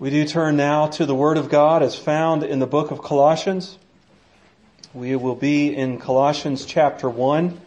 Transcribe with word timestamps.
We 0.00 0.10
do 0.10 0.24
turn 0.24 0.56
now 0.56 0.86
to 0.86 1.06
the 1.06 1.14
Word 1.14 1.38
of 1.38 1.48
God 1.48 1.82
as 1.82 1.96
found 1.96 2.44
in 2.44 2.60
the 2.60 2.68
book 2.68 2.92
of 2.92 3.02
Colossians. 3.02 3.76
We 4.94 5.16
will 5.16 5.34
be 5.34 5.74
in 5.74 5.98
Colossians 5.98 6.64
chapter 6.64 7.10
1, 7.10 7.60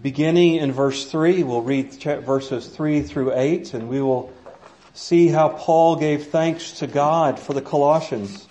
beginning 0.00 0.54
in 0.54 0.70
verse 0.70 1.10
3. 1.10 1.42
We'll 1.42 1.62
read 1.62 1.92
verses 1.94 2.68
3 2.68 3.02
through 3.02 3.34
8 3.34 3.74
and 3.74 3.88
we 3.88 4.00
will 4.00 4.32
see 4.94 5.26
how 5.26 5.48
Paul 5.48 5.96
gave 5.96 6.28
thanks 6.28 6.70
to 6.74 6.86
God 6.86 7.40
for 7.40 7.52
the 7.52 7.62
Colossians 7.62 8.46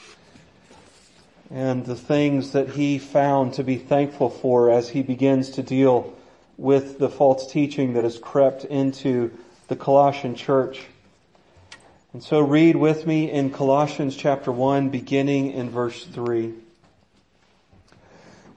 and 1.49 1.85
the 1.85 1.95
things 1.95 2.51
that 2.51 2.71
he 2.71 2.99
found 2.99 3.53
to 3.53 3.63
be 3.63 3.77
thankful 3.77 4.29
for 4.29 4.69
as 4.69 4.89
he 4.89 5.03
begins 5.03 5.51
to 5.51 5.63
deal 5.63 6.13
with 6.57 6.99
the 6.99 7.09
false 7.09 7.49
teaching 7.49 7.93
that 7.93 8.03
has 8.03 8.19
crept 8.19 8.65
into 8.65 9.31
the 9.69 9.77
Colossian 9.77 10.35
church. 10.35 10.81
And 12.11 12.23
so 12.23 12.39
read 12.39 12.75
with 12.75 13.05
me 13.05 13.29
in 13.31 13.51
Colossians 13.51 14.15
chapter 14.15 14.51
1 14.51 14.89
beginning 14.89 15.51
in 15.51 15.69
verse 15.69 16.03
3. 16.05 16.55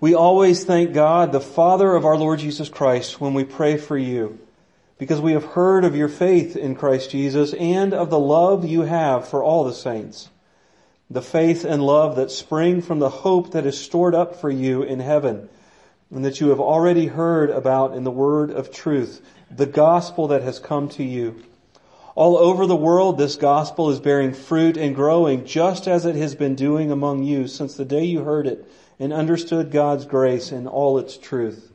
We 0.01 0.15
always 0.15 0.65
thank 0.65 0.95
God, 0.95 1.33
the 1.33 1.41
Father 1.41 1.95
of 1.95 2.07
our 2.07 2.17
Lord 2.17 2.39
Jesus 2.39 2.71
Christ, 2.71 3.21
when 3.21 3.35
we 3.35 3.45
pray 3.45 3.77
for 3.77 3.99
you, 3.99 4.39
because 4.97 5.21
we 5.21 5.33
have 5.33 5.45
heard 5.45 5.85
of 5.85 5.95
your 5.95 6.09
faith 6.09 6.57
in 6.57 6.75
Christ 6.75 7.11
Jesus 7.11 7.53
and 7.53 7.93
of 7.93 8.09
the 8.09 8.19
love 8.19 8.65
you 8.65 8.83
have 8.83 9.29
for 9.29 9.45
all 9.45 9.65
the 9.65 9.75
saints. 9.75 10.31
The 11.11 11.21
faith 11.21 11.67
and 11.67 11.85
love 11.85 12.17
that 12.17 12.31
spring 12.31 12.81
from 12.81 13.01
the 13.01 13.11
hope 13.11 13.53
that 13.53 13.67
is 13.67 13.79
stored 13.79 14.15
up 14.15 14.35
for 14.35 14.51
you 14.51 14.83
in 14.83 14.99
heaven 14.99 15.51
and 16.11 16.25
that 16.25 16.41
you 16.41 16.49
have 16.49 16.61
already 16.61 17.09
heard 17.09 17.51
about 17.51 17.95
in 17.95 18.05
the 18.05 18.11
word 18.11 18.51
of 18.51 18.73
truth, 18.73 19.21
the 19.51 19.67
gospel 19.67 20.29
that 20.29 20.43
has 20.43 20.59
come 20.59 20.89
to 20.89 21.05
you 21.05 21.43
all 22.15 22.37
over 22.37 22.67
the 22.67 22.77
world, 22.77 23.17
this 23.17 23.37
gospel 23.37 23.91
is 23.91 24.01
bearing 24.01 24.35
fruit 24.35 24.77
and 24.77 24.95
growing 24.95 25.47
just 25.47 25.89
as 25.89 26.05
it 26.05 26.15
has 26.17 26.35
been 26.35 26.55
doing 26.55 26.91
among 26.91 27.23
you 27.23 27.47
since 27.47 27.75
the 27.77 27.85
day 27.85 28.05
you 28.05 28.23
heard 28.25 28.47
it 28.47 28.71
and 28.99 29.13
understood 29.13 29.71
God's 29.71 30.05
grace 30.05 30.53
in 30.53 30.67
all 30.67 30.99
its 30.99 31.17
truth. 31.17 31.73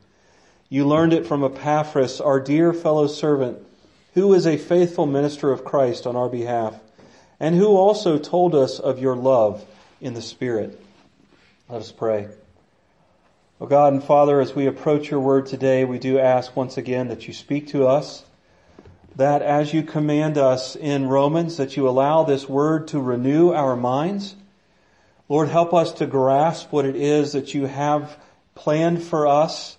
You 0.70 0.86
learned 0.86 1.14
it 1.14 1.26
from 1.26 1.44
Epaphras, 1.44 2.22
our 2.22 2.40
dear 2.40 2.72
fellow 2.72 3.08
servant, 3.08 3.58
who 4.14 4.34
is 4.34 4.46
a 4.46 4.58
faithful 4.58 5.06
minister 5.06 5.52
of 5.52 5.66
Christ 5.66 6.06
on 6.06 6.16
our 6.16 6.30
behalf, 6.30 6.76
and 7.40 7.56
who 7.56 7.76
also 7.76 8.20
told 8.20 8.54
us 8.54 8.80
of 8.80 9.00
your 9.00 9.16
love 9.16 9.66
in 10.02 10.14
the 10.14 10.22
Spirit. 10.22 10.80
Let 11.70 11.82
us 11.82 11.92
pray. 11.92 12.28
O 13.60 13.66
God 13.66 13.94
and 13.94 14.04
Father, 14.04 14.40
as 14.40 14.54
we 14.54 14.68
approach 14.68 15.10
your 15.10 15.20
word 15.20 15.48
today, 15.48 15.84
we 15.84 15.98
do 15.98 16.20
ask 16.20 16.56
once 16.56 16.78
again 16.78 17.08
that 17.08 17.28
you 17.28 17.34
speak 17.34 17.70
to 17.70 17.88
us 17.88 18.24
that 19.18 19.42
as 19.42 19.74
you 19.74 19.82
command 19.82 20.38
us 20.38 20.76
in 20.76 21.08
Romans, 21.08 21.58
that 21.58 21.76
you 21.76 21.90
allow 21.90 22.24
this 22.24 22.48
word 22.48 22.88
to 22.90 23.02
renew 23.02 23.52
our 23.52 23.76
minds. 23.76 24.36
Lord, 25.28 25.50
help 25.50 25.74
us 25.74 25.92
to 25.94 26.06
grasp 26.06 26.72
what 26.72 26.86
it 26.86 26.96
is 26.96 27.32
that 27.34 27.56
you 27.56 27.66
have 27.66 28.16
planned 28.54 29.02
for 29.02 29.26
us. 29.26 29.76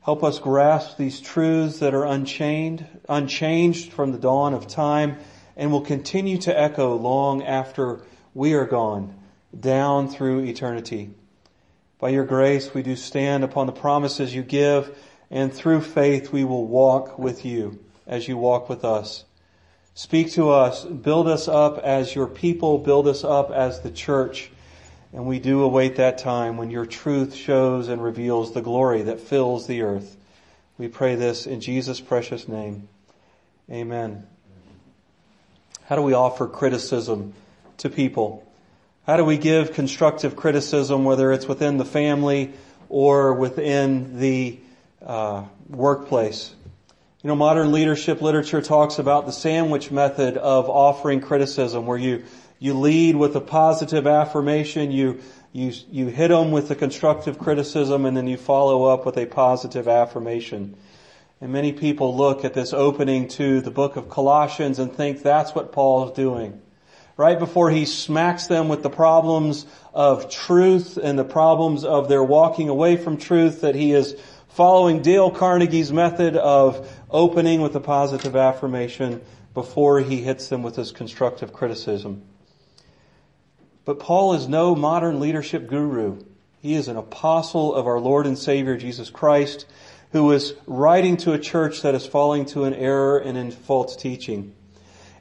Help 0.00 0.24
us 0.24 0.38
grasp 0.38 0.96
these 0.96 1.20
truths 1.20 1.80
that 1.80 1.92
are 1.92 2.06
unchained, 2.06 2.86
unchanged 3.10 3.92
from 3.92 4.10
the 4.10 4.18
dawn 4.18 4.54
of 4.54 4.66
time 4.66 5.18
and 5.54 5.70
will 5.70 5.82
continue 5.82 6.38
to 6.38 6.58
echo 6.58 6.96
long 6.96 7.42
after 7.42 8.00
we 8.32 8.54
are 8.54 8.64
gone 8.64 9.14
down 9.58 10.08
through 10.08 10.44
eternity. 10.44 11.10
By 11.98 12.08
your 12.08 12.24
grace, 12.24 12.72
we 12.72 12.82
do 12.82 12.96
stand 12.96 13.44
upon 13.44 13.66
the 13.66 13.72
promises 13.72 14.34
you 14.34 14.42
give 14.42 14.96
and 15.30 15.52
through 15.52 15.82
faith 15.82 16.32
we 16.32 16.44
will 16.44 16.66
walk 16.66 17.18
with 17.18 17.44
you 17.44 17.78
as 18.12 18.28
you 18.28 18.36
walk 18.36 18.68
with 18.68 18.84
us. 18.84 19.24
Speak 19.94 20.32
to 20.32 20.50
us, 20.50 20.84
build 20.84 21.26
us 21.28 21.48
up 21.48 21.78
as 21.78 22.14
your 22.14 22.26
people, 22.26 22.76
build 22.76 23.08
us 23.08 23.24
up 23.24 23.50
as 23.50 23.80
the 23.80 23.90
church. 23.90 24.50
And 25.14 25.24
we 25.24 25.38
do 25.38 25.62
await 25.62 25.96
that 25.96 26.18
time 26.18 26.58
when 26.58 26.70
your 26.70 26.84
truth 26.84 27.34
shows 27.34 27.88
and 27.88 28.04
reveals 28.04 28.52
the 28.52 28.60
glory 28.60 29.00
that 29.02 29.18
fills 29.18 29.66
the 29.66 29.80
earth. 29.80 30.18
We 30.76 30.88
pray 30.88 31.14
this 31.14 31.46
in 31.46 31.62
Jesus' 31.62 32.00
precious 32.00 32.48
name. 32.48 32.86
Amen. 33.70 34.26
How 35.84 35.96
do 35.96 36.02
we 36.02 36.12
offer 36.12 36.46
criticism 36.46 37.32
to 37.78 37.88
people? 37.88 38.46
How 39.06 39.16
do 39.16 39.24
we 39.24 39.38
give 39.38 39.72
constructive 39.72 40.36
criticism, 40.36 41.04
whether 41.04 41.32
it's 41.32 41.48
within 41.48 41.78
the 41.78 41.86
family 41.86 42.52
or 42.90 43.32
within 43.32 44.18
the 44.18 44.58
uh, 45.02 45.44
workplace? 45.70 46.54
You 47.22 47.28
know, 47.28 47.36
modern 47.36 47.70
leadership 47.70 48.20
literature 48.20 48.60
talks 48.60 48.98
about 48.98 49.26
the 49.26 49.32
sandwich 49.32 49.92
method 49.92 50.36
of 50.36 50.68
offering 50.68 51.20
criticism 51.20 51.86
where 51.86 51.96
you, 51.96 52.24
you 52.58 52.74
lead 52.74 53.14
with 53.14 53.36
a 53.36 53.40
positive 53.40 54.08
affirmation, 54.08 54.90
you, 54.90 55.20
you, 55.52 55.72
you 55.88 56.06
hit 56.08 56.28
them 56.28 56.50
with 56.50 56.66
the 56.66 56.74
constructive 56.74 57.38
criticism, 57.38 58.06
and 58.06 58.16
then 58.16 58.26
you 58.26 58.36
follow 58.36 58.86
up 58.86 59.06
with 59.06 59.16
a 59.18 59.26
positive 59.26 59.86
affirmation. 59.86 60.74
And 61.40 61.52
many 61.52 61.72
people 61.72 62.16
look 62.16 62.44
at 62.44 62.54
this 62.54 62.72
opening 62.72 63.28
to 63.28 63.60
the 63.60 63.70
book 63.70 63.94
of 63.94 64.08
Colossians 64.08 64.80
and 64.80 64.92
think 64.92 65.22
that's 65.22 65.54
what 65.54 65.70
Paul 65.70 66.08
is 66.08 66.16
doing. 66.16 66.60
Right 67.16 67.38
before 67.38 67.70
he 67.70 67.84
smacks 67.84 68.48
them 68.48 68.68
with 68.68 68.82
the 68.82 68.90
problems 68.90 69.64
of 69.94 70.28
truth 70.28 70.96
and 70.96 71.16
the 71.16 71.24
problems 71.24 71.84
of 71.84 72.08
their 72.08 72.24
walking 72.24 72.68
away 72.68 72.96
from 72.96 73.16
truth 73.16 73.60
that 73.60 73.76
he 73.76 73.92
is 73.92 74.16
following 74.54 75.00
Dale 75.00 75.30
Carnegie's 75.30 75.92
method 75.92 76.36
of 76.36 76.90
opening 77.10 77.62
with 77.62 77.74
a 77.74 77.80
positive 77.80 78.36
affirmation 78.36 79.22
before 79.54 80.00
he 80.00 80.20
hits 80.20 80.48
them 80.48 80.62
with 80.62 80.76
his 80.76 80.92
constructive 80.92 81.52
criticism. 81.52 82.22
But 83.84 83.98
Paul 83.98 84.34
is 84.34 84.48
no 84.48 84.74
modern 84.74 85.20
leadership 85.20 85.68
guru. 85.68 86.22
He 86.60 86.74
is 86.74 86.88
an 86.88 86.96
apostle 86.96 87.74
of 87.74 87.86
our 87.86 87.98
Lord 87.98 88.26
and 88.26 88.38
Savior 88.38 88.76
Jesus 88.76 89.10
Christ 89.10 89.66
who 90.12 90.30
is 90.32 90.54
writing 90.66 91.16
to 91.16 91.32
a 91.32 91.38
church 91.38 91.80
that 91.82 91.94
is 91.94 92.06
falling 92.06 92.44
to 92.44 92.64
an 92.64 92.74
error 92.74 93.18
and 93.18 93.38
in 93.38 93.50
false 93.50 93.96
teaching. 93.96 94.54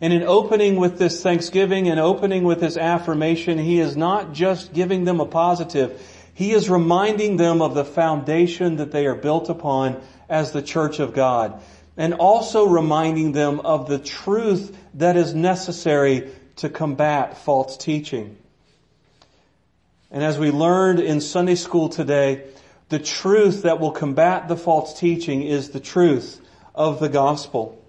And 0.02 0.12
in 0.12 0.24
opening 0.24 0.76
with 0.76 1.00
this 1.00 1.24
thanksgiving 1.24 1.88
and 1.88 2.00
opening 2.00 2.44
with 2.44 2.60
this 2.60 2.76
affirmation, 2.76 3.58
he 3.58 3.80
is 3.80 3.96
not 3.96 4.34
just 4.34 4.74
giving 4.74 5.06
them 5.06 5.22
a 5.22 5.26
positive, 5.26 6.02
he 6.34 6.52
is 6.52 6.70
reminding 6.70 7.38
them 7.38 7.62
of 7.62 7.74
the 7.74 7.86
foundation 7.86 8.78
that 8.78 8.92
they 8.92 9.06
are 9.06 9.16
built 9.16 9.50
upon 9.50 10.02
as 10.30 10.52
the 10.52 10.62
church 10.62 11.00
of 11.00 11.14
God. 11.14 11.62
And 11.98 12.14
also 12.14 12.68
reminding 12.68 13.34
them 13.34 13.60
of 13.60 13.88
the 13.88 14.00
truth 14.00 14.76
that 14.96 15.18
is 15.18 15.34
necessary 15.34 16.32
to 16.58 16.70
combat 16.70 17.38
false 17.38 17.78
teaching. 17.78 18.38
And 20.10 20.24
as 20.24 20.40
we 20.40 20.52
learned 20.52 21.00
in 21.00 21.22
Sunday 21.22 21.56
school 21.56 21.90
today, 21.90 22.46
the 22.90 23.00
truth 23.00 23.64
that 23.64 23.80
will 23.80 23.92
combat 23.92 24.48
the 24.48 24.58
false 24.58 25.00
teaching 25.00 25.44
is 25.44 25.70
the 25.70 25.80
truth 25.80 26.42
of 26.74 27.00
the 27.00 27.10
gospel 27.10 27.81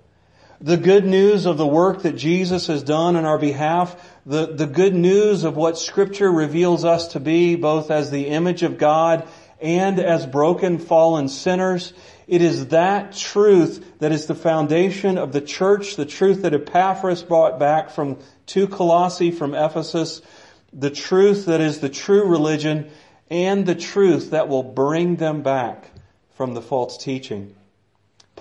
the 0.62 0.76
good 0.76 1.04
news 1.04 1.44
of 1.44 1.58
the 1.58 1.66
work 1.66 2.02
that 2.02 2.16
Jesus 2.16 2.68
has 2.68 2.84
done 2.84 3.16
on 3.16 3.24
our 3.24 3.38
behalf, 3.38 3.96
the, 4.24 4.46
the 4.46 4.66
good 4.66 4.94
news 4.94 5.42
of 5.42 5.56
what 5.56 5.76
scripture 5.76 6.30
reveals 6.30 6.84
us 6.84 7.08
to 7.08 7.20
be, 7.20 7.56
both 7.56 7.90
as 7.90 8.12
the 8.12 8.28
image 8.28 8.62
of 8.62 8.78
God 8.78 9.26
and 9.60 9.98
as 9.98 10.24
broken, 10.24 10.78
fallen 10.78 11.28
sinners. 11.28 11.92
It 12.28 12.42
is 12.42 12.68
that 12.68 13.16
truth 13.16 13.98
that 13.98 14.12
is 14.12 14.26
the 14.26 14.36
foundation 14.36 15.18
of 15.18 15.32
the 15.32 15.40
church, 15.40 15.96
the 15.96 16.06
truth 16.06 16.42
that 16.42 16.54
Epaphras 16.54 17.24
brought 17.24 17.58
back 17.58 17.90
from 17.90 18.18
to 18.46 18.68
Colossae 18.68 19.32
from 19.32 19.54
Ephesus, 19.54 20.22
the 20.72 20.90
truth 20.90 21.46
that 21.46 21.60
is 21.60 21.80
the 21.80 21.88
true 21.88 22.28
religion, 22.28 22.88
and 23.28 23.66
the 23.66 23.74
truth 23.74 24.30
that 24.30 24.48
will 24.48 24.62
bring 24.62 25.16
them 25.16 25.42
back 25.42 25.90
from 26.34 26.54
the 26.54 26.62
false 26.62 26.96
teaching. 26.98 27.56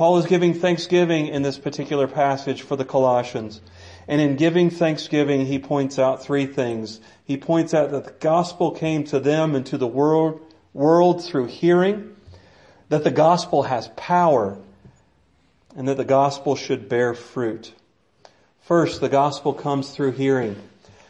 Paul 0.01 0.17
is 0.17 0.25
giving 0.25 0.55
thanksgiving 0.55 1.27
in 1.27 1.43
this 1.43 1.59
particular 1.59 2.07
passage 2.07 2.63
for 2.63 2.75
the 2.75 2.83
Colossians. 2.83 3.61
And 4.07 4.19
in 4.19 4.35
giving 4.35 4.71
thanksgiving, 4.71 5.45
he 5.45 5.59
points 5.59 5.99
out 5.99 6.23
three 6.23 6.47
things. 6.47 6.99
He 7.23 7.37
points 7.37 7.75
out 7.75 7.91
that 7.91 8.05
the 8.05 8.11
gospel 8.13 8.71
came 8.71 9.03
to 9.03 9.19
them 9.19 9.53
and 9.53 9.63
to 9.67 9.77
the 9.77 9.85
world, 9.85 10.41
world 10.73 11.23
through 11.23 11.49
hearing, 11.49 12.15
that 12.89 13.03
the 13.03 13.11
gospel 13.11 13.61
has 13.61 13.89
power, 13.89 14.57
and 15.75 15.87
that 15.87 15.97
the 15.97 16.03
gospel 16.03 16.55
should 16.55 16.89
bear 16.89 17.13
fruit. 17.13 17.71
First, 18.61 19.01
the 19.01 19.07
gospel 19.07 19.53
comes 19.53 19.91
through 19.91 20.13
hearing. 20.13 20.55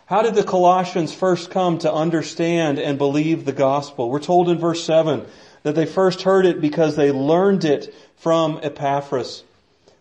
How 0.05 0.21
did 0.21 0.35
the 0.35 0.43
Colossians 0.43 1.13
first 1.13 1.49
come 1.49 1.77
to 1.77 1.93
understand 1.93 2.77
and 2.77 2.97
believe 2.97 3.45
the 3.45 3.53
gospel? 3.53 4.09
We're 4.09 4.19
told 4.19 4.49
in 4.49 4.57
verse 4.57 4.83
7 4.83 5.25
that 5.63 5.75
they 5.75 5.85
first 5.85 6.23
heard 6.23 6.45
it 6.45 6.61
because 6.61 6.95
they 6.95 7.11
learned 7.11 7.65
it 7.65 7.93
from 8.17 8.59
Epaphras. 8.63 9.43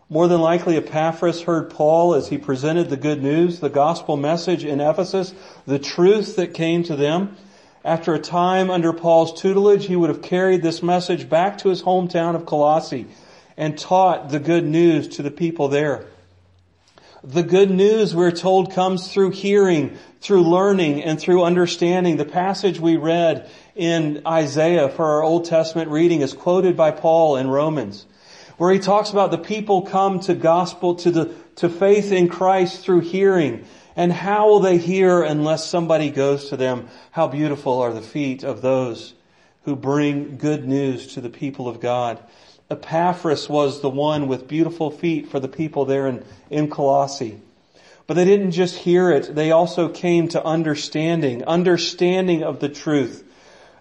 More 0.08 0.26
than 0.26 0.40
likely, 0.40 0.76
Epaphras 0.76 1.42
heard 1.42 1.70
Paul 1.70 2.14
as 2.14 2.28
he 2.28 2.38
presented 2.38 2.90
the 2.90 2.96
good 2.96 3.22
news, 3.22 3.60
the 3.60 3.68
gospel 3.68 4.16
message 4.16 4.64
in 4.64 4.80
Ephesus, 4.80 5.32
the 5.66 5.78
truth 5.78 6.36
that 6.36 6.54
came 6.54 6.82
to 6.84 6.96
them. 6.96 7.36
After 7.84 8.12
a 8.12 8.18
time 8.18 8.70
under 8.70 8.92
Paul's 8.92 9.40
tutelage, 9.40 9.86
he 9.86 9.96
would 9.96 10.10
have 10.10 10.20
carried 10.20 10.62
this 10.62 10.82
message 10.82 11.28
back 11.28 11.58
to 11.58 11.68
his 11.68 11.82
hometown 11.82 12.34
of 12.34 12.44
Colossae 12.44 13.06
and 13.56 13.78
taught 13.78 14.30
the 14.30 14.40
good 14.40 14.64
news 14.64 15.06
to 15.08 15.22
the 15.22 15.30
people 15.30 15.68
there. 15.68 16.06
The 17.22 17.42
good 17.42 17.70
news 17.70 18.14
we're 18.14 18.30
told 18.30 18.72
comes 18.72 19.12
through 19.12 19.32
hearing, 19.32 19.98
through 20.22 20.42
learning, 20.42 21.02
and 21.02 21.20
through 21.20 21.44
understanding. 21.44 22.16
The 22.16 22.24
passage 22.24 22.80
we 22.80 22.96
read 22.96 23.50
in 23.76 24.22
Isaiah 24.26 24.88
for 24.88 25.04
our 25.04 25.22
Old 25.22 25.44
Testament 25.44 25.90
reading 25.90 26.22
is 26.22 26.32
quoted 26.32 26.78
by 26.78 26.92
Paul 26.92 27.36
in 27.36 27.48
Romans, 27.48 28.06
where 28.56 28.72
he 28.72 28.78
talks 28.78 29.10
about 29.10 29.30
the 29.30 29.38
people 29.38 29.82
come 29.82 30.20
to 30.20 30.34
gospel, 30.34 30.94
to 30.96 31.10
the, 31.10 31.34
to 31.56 31.68
faith 31.68 32.10
in 32.10 32.28
Christ 32.28 32.82
through 32.82 33.00
hearing. 33.00 33.66
And 33.96 34.10
how 34.10 34.48
will 34.48 34.60
they 34.60 34.78
hear 34.78 35.22
unless 35.22 35.66
somebody 35.68 36.10
goes 36.10 36.48
to 36.48 36.56
them? 36.56 36.88
How 37.10 37.28
beautiful 37.28 37.80
are 37.80 37.92
the 37.92 38.00
feet 38.00 38.44
of 38.44 38.62
those 38.62 39.12
who 39.64 39.76
bring 39.76 40.38
good 40.38 40.66
news 40.66 41.14
to 41.14 41.20
the 41.20 41.28
people 41.28 41.68
of 41.68 41.80
God. 41.80 42.18
Epaphras 42.70 43.48
was 43.48 43.80
the 43.80 43.90
one 43.90 44.28
with 44.28 44.46
beautiful 44.46 44.90
feet 44.92 45.28
for 45.28 45.40
the 45.40 45.48
people 45.48 45.84
there 45.84 46.06
in, 46.06 46.24
in 46.50 46.70
Colossae. 46.70 47.40
But 48.06 48.14
they 48.14 48.24
didn't 48.24 48.52
just 48.52 48.76
hear 48.76 49.10
it, 49.10 49.34
they 49.34 49.50
also 49.50 49.88
came 49.88 50.28
to 50.28 50.44
understanding, 50.44 51.44
understanding 51.44 52.42
of 52.42 52.60
the 52.60 52.68
truth. 52.68 53.24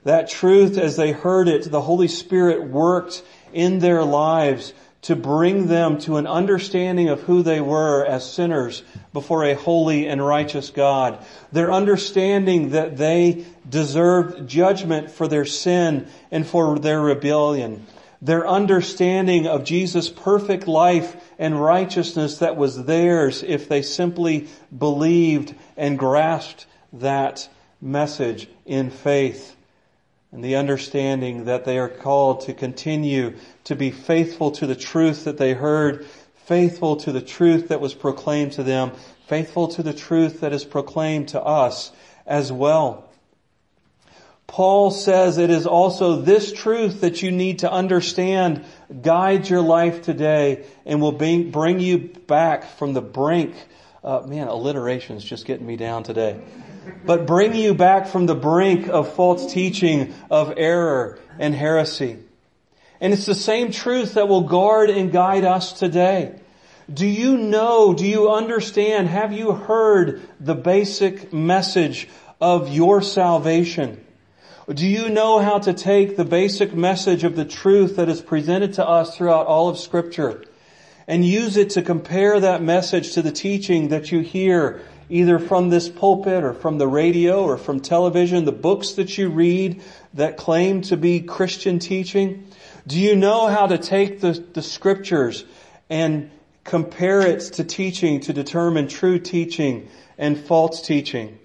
That 0.04 0.30
truth, 0.30 0.78
as 0.78 0.96
they 0.96 1.12
heard 1.12 1.48
it, 1.48 1.70
the 1.70 1.82
Holy 1.82 2.08
Spirit 2.08 2.64
worked 2.64 3.22
in 3.54 3.80
their 3.80 4.04
lives 4.04 4.74
to 5.04 5.16
bring 5.16 5.68
them 5.68 5.98
to 6.00 6.18
an 6.18 6.28
understanding 6.28 7.10
of 7.10 7.22
who 7.22 7.42
they 7.42 7.62
were 7.62 8.06
as 8.06 8.30
sinners 8.30 8.84
before 9.14 9.46
a 9.46 9.56
holy 9.56 10.08
and 10.08 10.26
righteous 10.26 10.72
God. 10.72 11.24
Their 11.52 11.72
understanding 11.72 12.72
that 12.72 12.98
they 12.98 13.46
deserved 13.68 14.48
judgment 14.48 15.12
for 15.12 15.28
their 15.28 15.46
sin 15.46 16.08
and 16.32 16.46
for 16.46 16.80
their 16.80 17.00
rebellion 17.00 17.86
their 18.22 18.48
understanding 18.48 19.48
of 19.48 19.64
Jesus' 19.64 20.10
perfect 20.10 20.68
life 20.68 21.16
and 21.38 21.62
righteousness 21.62 22.40
that 22.40 22.58
was 22.58 22.86
theirs 22.86 23.44
if 23.44 23.70
they 23.70 23.82
simply 23.82 24.48
believed 24.78 25.56
and 25.78 25.98
grasped 25.98 26.66
that 26.94 27.48
message 27.82 28.50
in 28.66 28.90
faith. 28.90 29.56
And 30.32 30.44
the 30.44 30.58
understanding 30.58 31.46
that 31.46 31.66
they 31.66 31.80
are 31.80 31.90
called 31.90 32.42
to 32.42 32.54
continue 32.54 33.36
to 33.64 33.76
be 33.76 33.90
faithful 33.90 34.52
to 34.52 34.68
the 34.68 34.76
truth 34.76 35.24
that 35.24 35.38
they 35.38 35.54
heard, 35.54 36.06
faithful 36.46 36.98
to 36.98 37.12
the 37.12 37.22
truth 37.22 37.70
that 37.70 37.82
was 37.82 37.94
proclaimed 37.94 38.52
to 38.54 38.64
them, 38.64 38.92
faithful 39.28 39.70
to 39.70 39.82
the 39.82 39.94
truth 39.94 40.42
that 40.42 40.54
is 40.54 40.66
proclaimed 40.66 41.30
to 41.30 41.42
us 41.42 41.92
as 42.28 42.52
well. 42.52 43.09
Paul 44.50 44.90
says 44.90 45.38
it 45.38 45.52
is 45.52 45.68
also 45.68 46.24
this 46.24 46.52
truth 46.52 47.02
that 47.02 47.22
you 47.22 47.30
need 47.32 47.60
to 47.60 47.72
understand 47.72 48.66
guides 49.04 49.48
your 49.48 49.62
life 49.62 50.02
today 50.02 50.66
and 50.88 51.00
will 51.00 51.12
bring, 51.12 51.80
you 51.80 52.00
back 52.26 52.64
from 52.64 52.94
the 52.94 53.02
brink. 53.02 53.54
Uh, 54.04 54.22
man, 54.22 54.48
alliteration 54.48 55.18
is 55.18 55.24
just 55.24 55.46
getting 55.46 55.68
me 55.68 55.76
down 55.76 56.02
today. 56.02 56.42
But 57.06 57.28
bring 57.28 57.54
you 57.54 57.76
back 57.76 58.08
from 58.08 58.26
the 58.26 58.34
brink 58.34 58.88
of 58.88 59.14
false 59.14 59.54
teaching, 59.54 60.16
of 60.32 60.56
error 60.58 61.20
and 61.38 61.54
heresy. 61.54 62.18
And 63.00 63.14
it's 63.14 63.28
the 63.28 63.36
same 63.36 63.72
truth 63.72 64.16
that 64.16 64.28
will 64.28 64.48
guard 64.48 64.90
and 64.90 65.12
guide 65.12 65.46
us 65.46 65.74
today. 65.74 66.34
Do 66.92 67.06
you 67.06 67.38
know, 67.38 67.94
do 67.94 68.08
you 68.08 68.32
understand, 68.32 69.10
have 69.10 69.32
you 69.32 69.52
heard 69.52 70.28
the 70.40 70.56
basic 70.56 71.32
message 71.32 72.10
of 72.42 72.70
your 72.70 73.04
salvation? 73.04 74.06
Do 74.72 74.86
you 74.88 75.10
know 75.10 75.40
how 75.40 75.58
to 75.58 75.74
take 75.74 76.16
the 76.16 76.24
basic 76.24 76.76
message 76.76 77.24
of 77.24 77.36
the 77.36 77.44
truth 77.44 77.96
that 77.96 78.08
is 78.08 78.22
presented 78.22 78.74
to 78.74 78.88
us 78.88 79.18
throughout 79.18 79.48
all 79.48 79.68
of 79.68 79.80
scripture 79.80 80.44
and 81.08 81.26
use 81.26 81.58
it 81.58 81.72
to 81.72 81.82
compare 81.82 82.40
that 82.40 82.62
message 82.62 83.14
to 83.14 83.24
the 83.24 83.32
teaching 83.32 83.88
that 83.88 84.12
you 84.12 84.20
hear 84.20 84.82
either 85.10 85.40
from 85.40 85.72
this 85.72 85.90
pulpit 85.90 86.44
or 86.44 86.54
from 86.54 86.78
the 86.78 86.88
radio 86.88 87.46
or 87.46 87.58
from 87.58 87.80
television, 87.80 88.46
the 88.46 88.52
books 88.52 88.92
that 88.92 89.18
you 89.18 89.30
read 89.30 89.82
that 90.14 90.38
claim 90.38 90.84
to 90.84 90.96
be 90.96 91.22
Christian 91.22 91.80
teaching? 91.80 92.48
Do 92.86 93.00
you 93.00 93.16
know 93.16 93.48
how 93.48 93.66
to 93.66 93.80
take 93.80 94.22
the, 94.22 94.34
the 94.34 94.62
scriptures 94.62 95.46
and 95.90 96.30
compare 96.64 97.22
it 97.22 97.40
to 97.54 97.64
teaching 97.64 98.20
to 98.20 98.34
determine 98.34 98.88
true 98.88 99.18
teaching 99.18 99.90
and 100.20 100.40
false 100.40 100.80
teaching? 100.80 101.40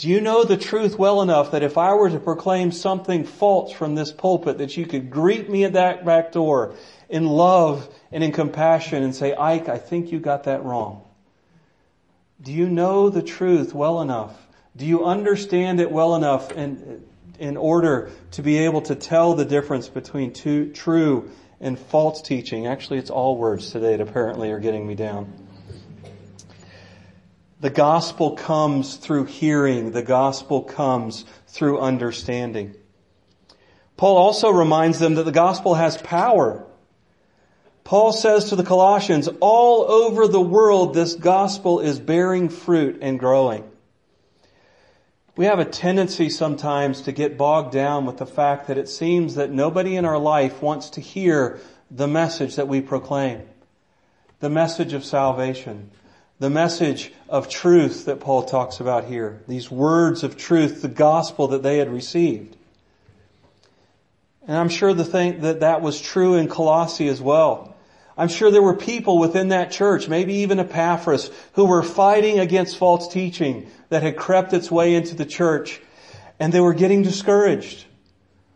Do 0.00 0.08
you 0.08 0.22
know 0.22 0.44
the 0.44 0.56
truth 0.56 0.98
well 0.98 1.20
enough 1.20 1.50
that 1.50 1.62
if 1.62 1.76
I 1.76 1.92
were 1.92 2.08
to 2.08 2.18
proclaim 2.18 2.72
something 2.72 3.24
false 3.24 3.70
from 3.70 3.94
this 3.94 4.10
pulpit, 4.10 4.56
that 4.56 4.74
you 4.74 4.86
could 4.86 5.10
greet 5.10 5.50
me 5.50 5.64
at 5.64 5.74
that 5.74 6.06
back 6.06 6.32
door 6.32 6.74
in 7.10 7.26
love 7.26 7.86
and 8.10 8.24
in 8.24 8.32
compassion 8.32 9.02
and 9.02 9.14
say, 9.14 9.34
Ike, 9.34 9.68
I 9.68 9.76
think 9.76 10.10
you 10.10 10.18
got 10.18 10.44
that 10.44 10.64
wrong? 10.64 11.02
Do 12.40 12.50
you 12.50 12.70
know 12.70 13.10
the 13.10 13.20
truth 13.20 13.74
well 13.74 14.00
enough? 14.00 14.34
Do 14.74 14.86
you 14.86 15.04
understand 15.04 15.80
it 15.80 15.92
well 15.92 16.16
enough 16.16 16.50
in, 16.50 17.04
in 17.38 17.58
order 17.58 18.10
to 18.30 18.42
be 18.42 18.56
able 18.56 18.80
to 18.80 18.94
tell 18.94 19.34
the 19.34 19.44
difference 19.44 19.90
between 19.90 20.32
two, 20.32 20.72
true 20.72 21.30
and 21.60 21.78
false 21.78 22.22
teaching? 22.22 22.66
Actually, 22.66 23.00
it's 23.00 23.10
all 23.10 23.36
words 23.36 23.70
today 23.70 23.96
that 23.96 24.08
apparently 24.08 24.50
are 24.50 24.60
getting 24.60 24.86
me 24.86 24.94
down. 24.94 25.30
The 27.60 27.70
gospel 27.70 28.32
comes 28.36 28.96
through 28.96 29.26
hearing. 29.26 29.92
The 29.92 30.02
gospel 30.02 30.62
comes 30.62 31.26
through 31.46 31.80
understanding. 31.80 32.74
Paul 33.98 34.16
also 34.16 34.48
reminds 34.48 34.98
them 34.98 35.16
that 35.16 35.24
the 35.24 35.32
gospel 35.32 35.74
has 35.74 35.98
power. 35.98 36.64
Paul 37.84 38.12
says 38.12 38.46
to 38.46 38.56
the 38.56 38.64
Colossians, 38.64 39.28
all 39.40 39.82
over 39.82 40.26
the 40.26 40.40
world 40.40 40.94
this 40.94 41.14
gospel 41.14 41.80
is 41.80 42.00
bearing 42.00 42.48
fruit 42.48 43.00
and 43.02 43.18
growing. 43.18 43.70
We 45.36 45.44
have 45.44 45.58
a 45.58 45.64
tendency 45.64 46.30
sometimes 46.30 47.02
to 47.02 47.12
get 47.12 47.36
bogged 47.36 47.72
down 47.72 48.06
with 48.06 48.16
the 48.16 48.26
fact 48.26 48.68
that 48.68 48.78
it 48.78 48.88
seems 48.88 49.34
that 49.34 49.50
nobody 49.50 49.96
in 49.96 50.04
our 50.06 50.18
life 50.18 50.62
wants 50.62 50.90
to 50.90 51.00
hear 51.00 51.60
the 51.90 52.08
message 52.08 52.56
that 52.56 52.68
we 52.68 52.80
proclaim. 52.80 53.42
The 54.40 54.50
message 54.50 54.94
of 54.94 55.04
salvation 55.04 55.90
the 56.40 56.50
message 56.50 57.12
of 57.28 57.50
truth 57.50 58.06
that 58.06 58.18
Paul 58.18 58.42
talks 58.42 58.80
about 58.80 59.04
here. 59.04 59.42
These 59.46 59.70
words 59.70 60.24
of 60.24 60.38
truth, 60.38 60.80
the 60.80 60.88
gospel 60.88 61.48
that 61.48 61.62
they 61.62 61.76
had 61.76 61.92
received. 61.92 62.56
And 64.48 64.56
I'm 64.56 64.70
sure 64.70 64.94
the 64.94 65.04
thing 65.04 65.42
that 65.42 65.60
that 65.60 65.82
was 65.82 66.00
true 66.00 66.34
in 66.34 66.48
Colossae 66.48 67.08
as 67.08 67.20
well. 67.20 67.76
I'm 68.16 68.28
sure 68.28 68.50
there 68.50 68.62
were 68.62 68.74
people 68.74 69.18
within 69.18 69.48
that 69.48 69.70
church, 69.70 70.08
maybe 70.08 70.36
even 70.36 70.58
Epaphras, 70.58 71.30
who 71.52 71.66
were 71.66 71.82
fighting 71.82 72.38
against 72.38 72.78
false 72.78 73.12
teaching 73.12 73.70
that 73.90 74.02
had 74.02 74.16
crept 74.16 74.54
its 74.54 74.70
way 74.70 74.94
into 74.94 75.14
the 75.14 75.26
church. 75.26 75.80
And 76.38 76.54
they 76.54 76.60
were 76.60 76.74
getting 76.74 77.02
discouraged 77.02 77.84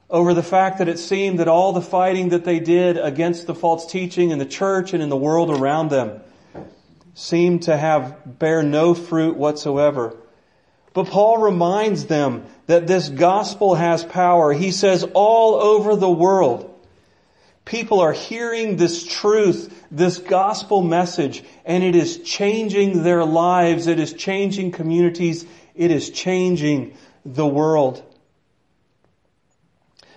over 0.08 0.32
the 0.32 0.42
fact 0.42 0.78
that 0.78 0.88
it 0.88 0.98
seemed 0.98 1.38
that 1.38 1.48
all 1.48 1.74
the 1.74 1.82
fighting 1.82 2.30
that 2.30 2.44
they 2.44 2.60
did 2.60 2.96
against 2.96 3.46
the 3.46 3.54
false 3.54 3.84
teaching 3.84 4.30
in 4.30 4.38
the 4.38 4.46
church 4.46 4.94
and 4.94 5.02
in 5.02 5.10
the 5.10 5.16
world 5.16 5.50
around 5.50 5.90
them 5.90 6.22
seem 7.14 7.60
to 7.60 7.76
have 7.76 8.38
bear 8.38 8.62
no 8.62 8.94
fruit 8.94 9.36
whatsoever. 9.36 10.16
But 10.92 11.08
Paul 11.08 11.38
reminds 11.38 12.06
them 12.06 12.46
that 12.66 12.86
this 12.86 13.08
gospel 13.08 13.74
has 13.74 14.04
power. 14.04 14.52
He 14.52 14.70
says 14.70 15.04
all 15.14 15.54
over 15.54 15.96
the 15.96 16.10
world, 16.10 16.70
people 17.64 18.00
are 18.00 18.12
hearing 18.12 18.76
this 18.76 19.04
truth, 19.04 19.84
this 19.90 20.18
gospel 20.18 20.82
message, 20.82 21.42
and 21.64 21.82
it 21.82 21.96
is 21.96 22.18
changing 22.22 23.02
their 23.02 23.24
lives. 23.24 23.86
It 23.86 23.98
is 23.98 24.12
changing 24.12 24.70
communities. 24.70 25.46
It 25.74 25.90
is 25.90 26.10
changing 26.10 26.96
the 27.24 27.46
world. 27.46 28.02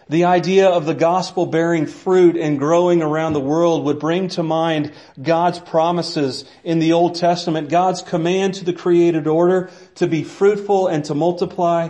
The 0.10 0.24
idea 0.24 0.70
of 0.70 0.86
the 0.86 0.94
gospel 0.94 1.46
bearing 1.46 1.86
fruit 1.86 2.38
and 2.38 2.58
growing 2.58 3.02
around 3.02 3.34
the 3.34 3.42
world 3.42 3.84
would 3.84 4.00
bring 4.00 4.30
to 4.30 4.44
mind 4.44 4.94
God's 5.22 5.60
promises 5.60 6.46
in 6.64 6.80
the 6.80 6.94
Old 6.94 7.16
Testament, 7.16 7.70
God's 7.70 8.02
command 8.02 8.54
to 8.56 8.66
the 8.66 8.72
created 8.72 9.28
order 9.28 9.70
to 9.96 10.08
be 10.08 10.24
fruitful 10.24 10.88
and 10.88 11.04
to 11.06 11.14
multiply, 11.14 11.90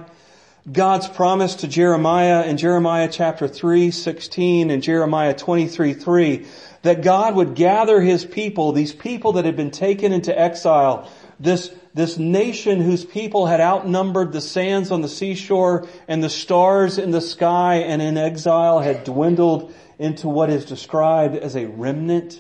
God's 0.72 1.08
promise 1.08 1.56
to 1.58 1.68
Jeremiah 1.68 2.44
in 2.46 2.58
Jeremiah 2.58 3.08
chapter 3.10 3.48
3, 3.48 3.92
16 3.92 4.72
and 4.72 4.82
Jeremiah 4.82 5.36
23, 5.36 5.94
3, 5.94 6.46
that 6.82 7.04
God 7.04 7.36
would 7.36 7.54
gather 7.54 8.02
His 8.02 8.26
people, 8.26 8.72
these 8.72 8.94
people 8.94 9.34
that 9.34 9.46
had 9.46 9.56
been 9.56 9.72
taken 9.72 10.12
into 10.12 10.38
exile, 10.38 11.10
this 11.40 11.72
this 11.98 12.18
nation 12.20 12.80
whose 12.80 13.04
people 13.04 13.48
had 13.48 13.60
outnumbered 13.60 14.32
the 14.32 14.40
sands 14.40 14.92
on 14.92 15.02
the 15.02 15.10
seashore 15.10 15.88
and 16.08 16.24
the 16.24 16.30
stars 16.30 17.00
in 17.00 17.10
the 17.10 17.22
sky 17.22 17.78
and 17.78 18.04
in 18.04 18.18
exile 18.18 18.80
had 18.80 19.04
dwindled 19.04 19.74
into 19.98 20.28
what 20.28 20.52
is 20.52 20.66
described 20.66 21.36
as 21.36 21.56
a 21.56 21.66
remnant, 21.66 22.40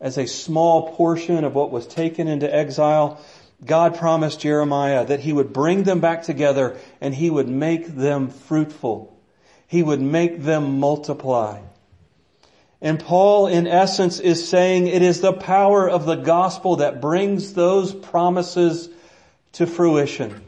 as 0.00 0.18
a 0.18 0.26
small 0.26 0.92
portion 0.96 1.44
of 1.44 1.54
what 1.54 1.70
was 1.70 1.86
taken 1.86 2.26
into 2.26 2.52
exile. 2.52 3.20
God 3.64 3.96
promised 3.96 4.40
Jeremiah 4.40 5.06
that 5.06 5.20
he 5.20 5.32
would 5.32 5.52
bring 5.52 5.84
them 5.84 6.00
back 6.00 6.24
together 6.24 6.76
and 7.00 7.14
he 7.14 7.30
would 7.30 7.48
make 7.48 7.86
them 7.86 8.28
fruitful. 8.28 9.16
He 9.68 9.84
would 9.84 10.00
make 10.00 10.42
them 10.42 10.80
multiply. 10.80 11.60
And 12.82 12.98
Paul, 12.98 13.46
in 13.46 13.66
essence, 13.66 14.20
is 14.20 14.48
saying 14.48 14.86
it 14.86 15.02
is 15.02 15.20
the 15.20 15.34
power 15.34 15.88
of 15.88 16.06
the 16.06 16.14
gospel 16.14 16.76
that 16.76 17.00
brings 17.00 17.52
those 17.52 17.94
promises 17.94 18.88
to 19.52 19.66
fruition. 19.66 20.40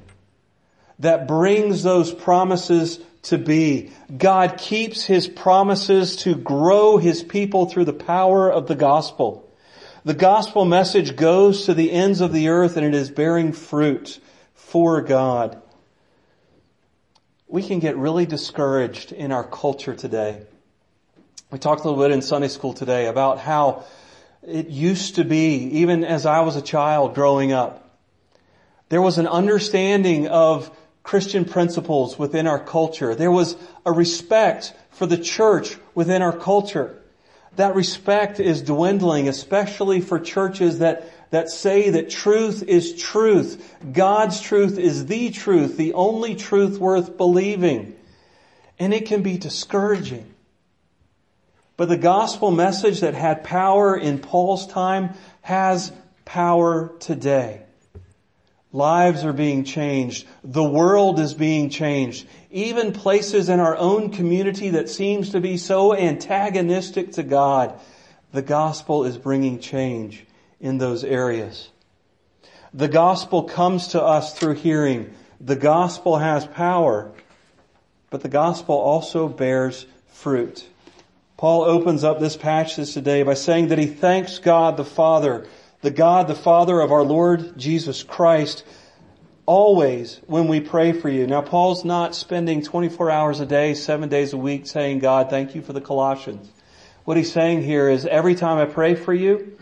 That 0.99 1.29
brings 1.29 1.83
those 1.83 2.13
promises 2.13 3.01
to 3.23 3.39
be. 3.39 3.93
God 4.17 4.57
keeps 4.57 5.05
His 5.05 5.29
promises 5.29 6.17
to 6.17 6.35
grow 6.35 6.97
His 6.97 7.23
people 7.23 7.67
through 7.67 7.85
the 7.85 7.93
power 7.93 8.51
of 8.51 8.67
the 8.67 8.75
gospel. 8.75 9.49
The 10.05 10.15
gospel 10.15 10.65
message 10.65 11.17
goes 11.17 11.67
to 11.67 11.75
the 11.75 11.93
ends 11.93 12.21
of 12.21 12.33
the 12.33 12.49
earth 12.49 12.77
and 12.77 12.87
it 12.87 12.95
is 12.95 13.11
bearing 13.11 13.53
fruit 13.53 14.19
for 14.55 15.01
God. 15.03 15.61
We 17.47 17.63
can 17.63 17.79
get 17.79 17.97
really 17.97 18.27
discouraged 18.27 19.13
in 19.13 19.31
our 19.31 19.45
culture 19.45 19.95
today. 19.95 20.43
We 21.53 21.59
talked 21.59 21.85
a 21.85 21.85
little 21.91 22.03
bit 22.03 22.13
in 22.13 22.23
Sunday 22.23 22.49
school 22.49 22.73
today 22.73 23.09
about 23.09 23.39
how 23.39 23.85
it 24.43 24.69
used 24.69 25.17
to 25.17 25.25
be, 25.25 25.57
even 25.81 26.03
as 26.03 26.25
I 26.25 26.41
was 26.41 26.57
a 26.57 26.63
child 26.63 27.15
growing 27.15 27.53
up, 27.53 27.95
there 28.89 29.03
was 29.03 29.19
an 29.19 29.27
understanding 29.27 30.29
of 30.29 30.75
Christian 31.03 31.45
principles 31.45 32.19
within 32.19 32.47
our 32.47 32.59
culture. 32.59 33.15
There 33.15 33.31
was 33.31 33.55
a 33.85 33.93
respect 33.93 34.73
for 34.93 35.05
the 35.05 35.19
church 35.19 35.77
within 35.95 36.23
our 36.23 36.35
culture. 36.35 36.99
That 37.57 37.75
respect 37.75 38.41
is 38.41 38.63
dwindling, 38.63 39.29
especially 39.29 40.01
for 40.01 40.19
churches 40.19 40.79
that, 40.79 41.13
that 41.33 41.51
say 41.51 41.91
that 41.91 42.09
truth 42.09 42.63
is 42.63 42.97
truth. 42.97 43.77
God's 43.93 44.41
truth 44.41 44.79
is 44.79 45.05
the 45.05 45.29
truth, 45.29 45.77
the 45.77 45.93
only 45.93 46.35
truth 46.35 46.79
worth 46.79 47.19
believing. 47.19 47.95
And 48.79 48.95
it 48.95 49.05
can 49.05 49.23
be 49.23 49.37
discouraging. 49.37 50.32
But 51.83 51.89
the 51.89 51.97
gospel 51.97 52.53
message 52.53 53.01
that 53.01 53.15
had 53.15 53.43
power 53.43 53.97
in 53.97 54.21
Paul's 54.21 54.69
time 54.69 55.15
has 55.41 55.91
power 56.25 56.93
today. 57.01 57.65
Lives 58.71 59.25
are 59.25 59.33
being 59.33 59.65
changed. 59.65 60.29
The 60.45 60.63
world 60.63 61.19
is 61.19 61.35
being 61.35 61.71
changed. 61.71 62.29
Even 62.53 62.93
places 62.93 63.49
in 63.49 63.59
our 63.59 63.77
own 63.77 64.11
community 64.11 64.69
that 64.69 64.91
seems 64.91 65.31
to 65.31 65.41
be 65.41 65.57
so 65.57 65.93
antagonistic 65.93 67.11
to 67.15 67.25
God, 67.25 67.77
the 68.31 68.43
gospel 68.43 69.05
is 69.05 69.19
bringing 69.19 69.59
change 69.59 70.25
in 70.61 70.79
those 70.79 71.03
areas. 71.03 71.69
The 72.73 72.87
gospel 72.87 73.43
comes 73.43 73.89
to 73.89 74.01
us 74.01 74.39
through 74.39 74.55
hearing. 74.55 75.13
The 75.41 75.57
gospel 75.57 76.19
has 76.19 76.47
power, 76.47 77.11
but 78.09 78.21
the 78.21 78.29
gospel 78.29 78.77
also 78.77 79.27
bears 79.27 79.85
fruit. 80.07 80.69
Paul 81.43 81.65
opens 81.65 82.05
up 82.05 82.21
this 82.21 82.37
passage 82.37 82.95
today 82.95 83.25
by 83.25 83.35
saying 83.35 83.67
that 83.71 83.79
he 83.79 83.87
thanks 83.87 84.39
God 84.39 84.77
the 84.77 84.85
Father 84.85 85.45
the 85.81 85.91
God, 85.91 86.29
the 86.29 86.37
Father 86.37 86.79
of 86.79 86.93
our 86.93 87.03
Lord 87.03 87.59
Jesus 87.59 88.05
Christ, 88.05 88.63
always 89.45 90.21
when 90.29 90.47
we 90.47 90.61
pray 90.61 90.93
for 90.93 91.09
you. 91.09 91.27
Now 91.27 91.43
Paul's 91.43 91.85
not 91.85 92.15
spending 92.15 92.63
24 92.63 93.11
hours 93.11 93.41
a 93.41 93.47
day, 93.47 93.75
seven 93.75 94.09
days 94.09 94.33
a 94.33 94.37
week 94.37 94.69
saying, 94.69 95.01
God, 95.01 95.31
thank 95.31 95.57
you 95.57 95.63
for 95.63 95.73
the 95.73 95.81
Colossians. 95.81 96.49
What 97.07 97.17
he's 97.17 97.33
saying 97.33 97.65
here 97.65 97.89
is 97.89 98.07
every 98.07 98.37
time 98.37 98.59
I 98.59 98.73
pray 98.73 98.95
for 98.95 99.13
you, 99.13 99.59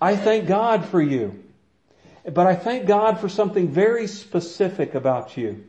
I 0.00 0.16
thank 0.16 0.48
God 0.48 0.86
for 0.86 1.02
you. 1.02 1.44
But 2.24 2.46
I 2.46 2.54
thank 2.54 2.86
God 2.86 3.20
for 3.20 3.28
something 3.28 3.68
very 3.68 4.06
specific 4.06 4.94
about 4.94 5.36
you. 5.36 5.66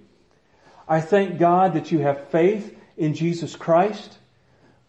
I 0.87 1.01
thank 1.01 1.39
God 1.39 1.73
that 1.73 1.91
you 1.91 1.99
have 1.99 2.29
faith 2.29 2.73
in 2.95 3.15
Jesus 3.15 3.57
Christ. 3.57 4.17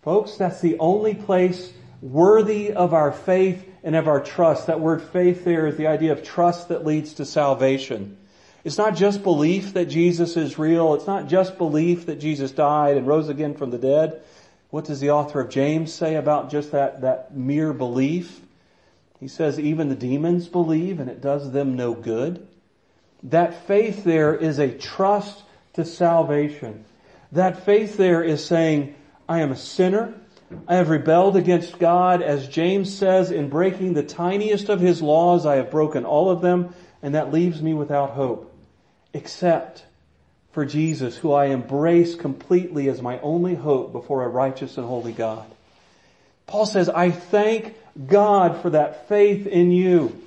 Folks, 0.03 0.37
that's 0.37 0.61
the 0.61 0.79
only 0.81 1.15
place 1.15 1.73
worthy 2.01 2.73
of 2.73 2.93
our 2.93 3.13
faith 3.13 3.65
and 3.85 3.95
of 3.95 4.09
our 4.09 4.21
trust. 4.21 4.67
That 4.67 4.81
word 4.81 5.01
faith 5.01 5.45
there 5.45 5.69
is 5.69 5.77
the 5.77 5.87
idea 5.87 6.11
of 6.11 6.25
trust 6.25 6.69
that 6.69 6.85
leads 6.85 7.15
to 7.15 7.25
salvation. 7.25 8.17
It's 8.65 8.79
not 8.79 8.97
just 8.97 9.23
belief 9.23 9.75
that 9.75 9.87
Jesus 9.87 10.37
is 10.37 10.59
real. 10.59 10.95
It's 10.95 11.07
not 11.07 11.29
just 11.29 11.57
belief 11.57 12.07
that 12.07 12.21
Jesus 12.21 12.51
died 12.51 12.97
and 12.97 13.07
rose 13.07 13.29
again 13.29 13.55
from 13.55 13.71
the 13.71 13.79
dead. 13.79 14.23
What 14.71 14.87
does 14.87 15.01
the 15.01 15.11
author 15.11 15.41
of 15.41 15.51
James 15.51 15.93
say 15.93 16.17
about 16.17 16.51
just 16.51 16.73
that, 16.73 17.03
that 17.03 17.37
mere 17.37 17.73
belief? 17.73 18.41
He 19.21 19.29
says 19.29 19.61
even 19.61 19.89
the 19.89 19.95
demons 19.95 20.49
believe 20.49 20.99
and 20.99 21.09
it 21.09 21.21
does 21.21 21.53
them 21.53 21.77
no 21.77 21.95
good. 21.95 22.47
That 23.25 23.67
faith 23.69 24.03
there 24.03 24.35
is 24.35 24.59
a 24.59 24.77
trust 24.77 25.43
to 25.75 25.85
salvation. 25.85 26.85
That 27.31 27.65
faith 27.65 27.97
there 27.97 28.23
is 28.23 28.45
saying, 28.45 28.97
I 29.29 29.41
am 29.41 29.53
a 29.53 29.57
sinner. 29.57 30.15
I 30.69 30.77
have 30.77 30.91
rebelled 30.91 31.37
against 31.37 31.79
God. 31.79 32.23
As 32.23 32.49
James 32.49 32.95
says, 32.95 33.31
in 33.31 33.49
breaking 33.49 33.95
the 33.95 34.03
tiniest 34.03 34.69
of 34.69 34.81
his 34.81 35.01
laws, 35.01 35.47
I 35.47 35.57
have 35.57 35.71
broken 35.71 36.05
all 36.05 36.31
of 36.31 36.41
them, 36.41 36.75
and 37.03 37.15
that 37.15 37.33
leaves 37.33 37.63
me 37.63 37.75
without 37.75 38.11
hope. 38.11 38.55
Except 39.15 39.85
for 40.53 40.67
Jesus, 40.67 41.17
who 41.17 41.33
I 41.33 41.47
embrace 41.47 42.15
completely 42.15 42.89
as 42.89 43.01
my 43.01 43.19
only 43.21 43.55
hope 43.55 43.93
before 43.93 44.25
a 44.25 44.29
righteous 44.29 44.77
and 44.77 44.87
holy 44.87 45.13
God. 45.13 45.47
Paul 46.47 46.67
says, 46.67 46.89
I 46.89 47.11
thank 47.11 47.75
God 48.07 48.61
for 48.61 48.71
that 48.71 49.09
faith 49.09 49.47
in 49.47 49.71
you. 49.71 50.21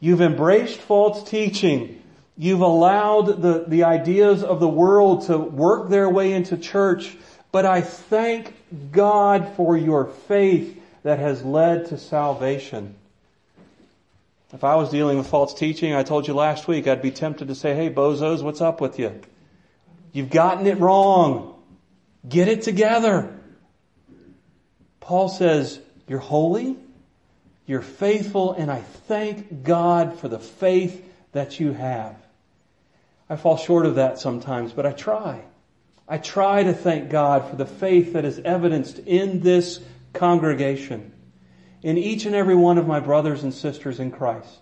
You've 0.00 0.20
embraced 0.20 0.78
false 0.78 1.28
teaching. 1.28 2.01
You've 2.36 2.60
allowed 2.60 3.42
the, 3.42 3.64
the 3.66 3.84
ideas 3.84 4.42
of 4.42 4.58
the 4.58 4.68
world 4.68 5.26
to 5.26 5.38
work 5.38 5.90
their 5.90 6.08
way 6.08 6.32
into 6.32 6.56
church 6.56 7.16
but 7.52 7.66
I 7.66 7.82
thank 7.82 8.54
God 8.90 9.52
for 9.56 9.76
your 9.76 10.06
faith 10.06 10.82
that 11.02 11.18
has 11.18 11.44
led 11.44 11.86
to 11.86 11.98
salvation. 11.98 12.94
If 14.54 14.64
I 14.64 14.74
was 14.76 14.90
dealing 14.90 15.18
with 15.18 15.26
false 15.26 15.52
teaching, 15.54 15.94
I 15.94 16.02
told 16.02 16.26
you 16.26 16.34
last 16.34 16.66
week, 16.66 16.88
I'd 16.88 17.02
be 17.02 17.10
tempted 17.10 17.48
to 17.48 17.54
say, 17.54 17.74
hey, 17.74 17.90
bozos, 17.90 18.42
what's 18.42 18.62
up 18.62 18.80
with 18.80 18.98
you? 18.98 19.20
You've 20.12 20.30
gotten 20.30 20.66
it 20.66 20.78
wrong. 20.78 21.62
Get 22.26 22.48
it 22.48 22.62
together. 22.62 23.38
Paul 25.00 25.28
says, 25.28 25.78
you're 26.08 26.20
holy, 26.20 26.76
you're 27.66 27.82
faithful, 27.82 28.52
and 28.52 28.70
I 28.70 28.80
thank 28.80 29.62
God 29.62 30.18
for 30.18 30.28
the 30.28 30.38
faith 30.38 31.04
that 31.32 31.58
you 31.58 31.72
have. 31.72 32.16
I 33.28 33.36
fall 33.36 33.56
short 33.56 33.86
of 33.86 33.96
that 33.96 34.18
sometimes, 34.18 34.72
but 34.72 34.86
I 34.86 34.92
try. 34.92 35.42
I 36.08 36.18
try 36.18 36.62
to 36.62 36.72
thank 36.72 37.10
God 37.10 37.48
for 37.48 37.56
the 37.56 37.66
faith 37.66 38.12
that 38.12 38.24
is 38.24 38.38
evidenced 38.38 38.98
in 38.98 39.40
this 39.40 39.80
congregation, 40.12 41.12
in 41.82 41.96
each 41.96 42.26
and 42.26 42.34
every 42.34 42.54
one 42.54 42.78
of 42.78 42.86
my 42.86 43.00
brothers 43.00 43.42
and 43.42 43.54
sisters 43.54 43.98
in 43.98 44.10
Christ. 44.10 44.60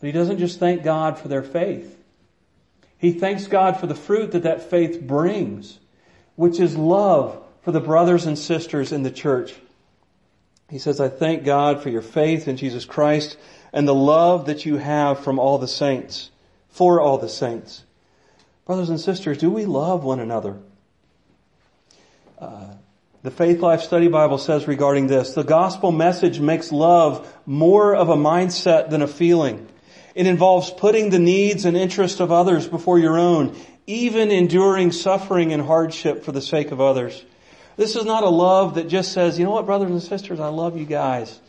But 0.00 0.06
he 0.06 0.12
doesn't 0.12 0.38
just 0.38 0.58
thank 0.58 0.82
God 0.82 1.18
for 1.18 1.28
their 1.28 1.42
faith. 1.42 1.96
He 2.98 3.12
thanks 3.12 3.46
God 3.46 3.76
for 3.76 3.86
the 3.86 3.94
fruit 3.94 4.32
that 4.32 4.42
that 4.42 4.70
faith 4.70 5.00
brings, 5.00 5.78
which 6.34 6.58
is 6.58 6.76
love 6.76 7.42
for 7.62 7.72
the 7.72 7.80
brothers 7.80 8.26
and 8.26 8.38
sisters 8.38 8.92
in 8.92 9.02
the 9.02 9.10
church. 9.10 9.54
He 10.68 10.78
says, 10.78 11.00
I 11.00 11.08
thank 11.08 11.44
God 11.44 11.82
for 11.82 11.90
your 11.90 12.02
faith 12.02 12.48
in 12.48 12.56
Jesus 12.56 12.84
Christ 12.84 13.36
and 13.72 13.86
the 13.86 13.94
love 13.94 14.46
that 14.46 14.66
you 14.66 14.78
have 14.78 15.20
from 15.20 15.38
all 15.38 15.58
the 15.58 15.68
saints, 15.68 16.30
for 16.68 17.00
all 17.00 17.18
the 17.18 17.28
saints. 17.28 17.84
Brothers 18.64 18.90
and 18.90 18.98
sisters, 18.98 19.38
do 19.38 19.50
we 19.50 19.64
love 19.64 20.02
one 20.02 20.18
another? 20.18 20.56
Uh, 22.38 22.74
the 23.22 23.30
Faith 23.30 23.60
Life 23.60 23.82
Study 23.82 24.08
Bible 24.08 24.38
says 24.38 24.66
regarding 24.66 25.06
this, 25.06 25.34
the 25.34 25.44
gospel 25.44 25.92
message 25.92 26.40
makes 26.40 26.72
love 26.72 27.32
more 27.46 27.94
of 27.94 28.08
a 28.08 28.16
mindset 28.16 28.90
than 28.90 29.02
a 29.02 29.08
feeling. 29.08 29.68
It 30.14 30.26
involves 30.26 30.70
putting 30.70 31.10
the 31.10 31.18
needs 31.18 31.64
and 31.64 31.76
interests 31.76 32.20
of 32.20 32.32
others 32.32 32.66
before 32.66 32.98
your 32.98 33.18
own, 33.18 33.56
even 33.86 34.30
enduring 34.30 34.92
suffering 34.92 35.52
and 35.52 35.62
hardship 35.62 36.24
for 36.24 36.32
the 36.32 36.40
sake 36.40 36.72
of 36.72 36.80
others. 36.80 37.24
This 37.76 37.94
is 37.94 38.04
not 38.04 38.24
a 38.24 38.28
love 38.28 38.76
that 38.76 38.88
just 38.88 39.12
says, 39.12 39.38
you 39.38 39.44
know 39.44 39.52
what, 39.52 39.66
brothers 39.66 39.90
and 39.90 40.02
sisters, 40.02 40.40
I 40.40 40.48
love 40.48 40.78
you 40.78 40.86
guys. 40.86 41.40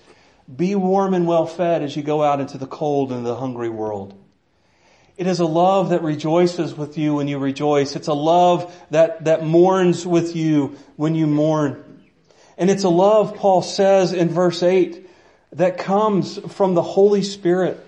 Be 0.53 0.75
warm 0.75 1.13
and 1.13 1.25
well 1.25 1.45
fed 1.45 1.81
as 1.81 1.95
you 1.95 2.03
go 2.03 2.23
out 2.23 2.39
into 2.39 2.57
the 2.57 2.67
cold 2.67 3.11
and 3.11 3.25
the 3.25 3.35
hungry 3.35 3.69
world. 3.69 4.13
It 5.17 5.25
is 5.25 5.39
a 5.39 5.45
love 5.45 5.89
that 5.89 6.03
rejoices 6.03 6.75
with 6.75 6.97
you 6.97 7.15
when 7.15 7.27
you 7.27 7.39
rejoice. 7.39 7.95
It's 7.95 8.07
a 8.07 8.13
love 8.13 8.73
that, 8.91 9.25
that 9.25 9.43
mourns 9.43 10.05
with 10.05 10.35
you 10.35 10.77
when 10.95 11.15
you 11.15 11.27
mourn. 11.27 11.83
And 12.57 12.69
it's 12.69 12.83
a 12.83 12.89
love, 12.89 13.35
Paul 13.35 13.61
says 13.61 14.13
in 14.13 14.29
verse 14.29 14.61
8, 14.61 15.09
that 15.53 15.77
comes 15.77 16.37
from 16.53 16.75
the 16.75 16.81
Holy 16.81 17.23
Spirit. 17.23 17.83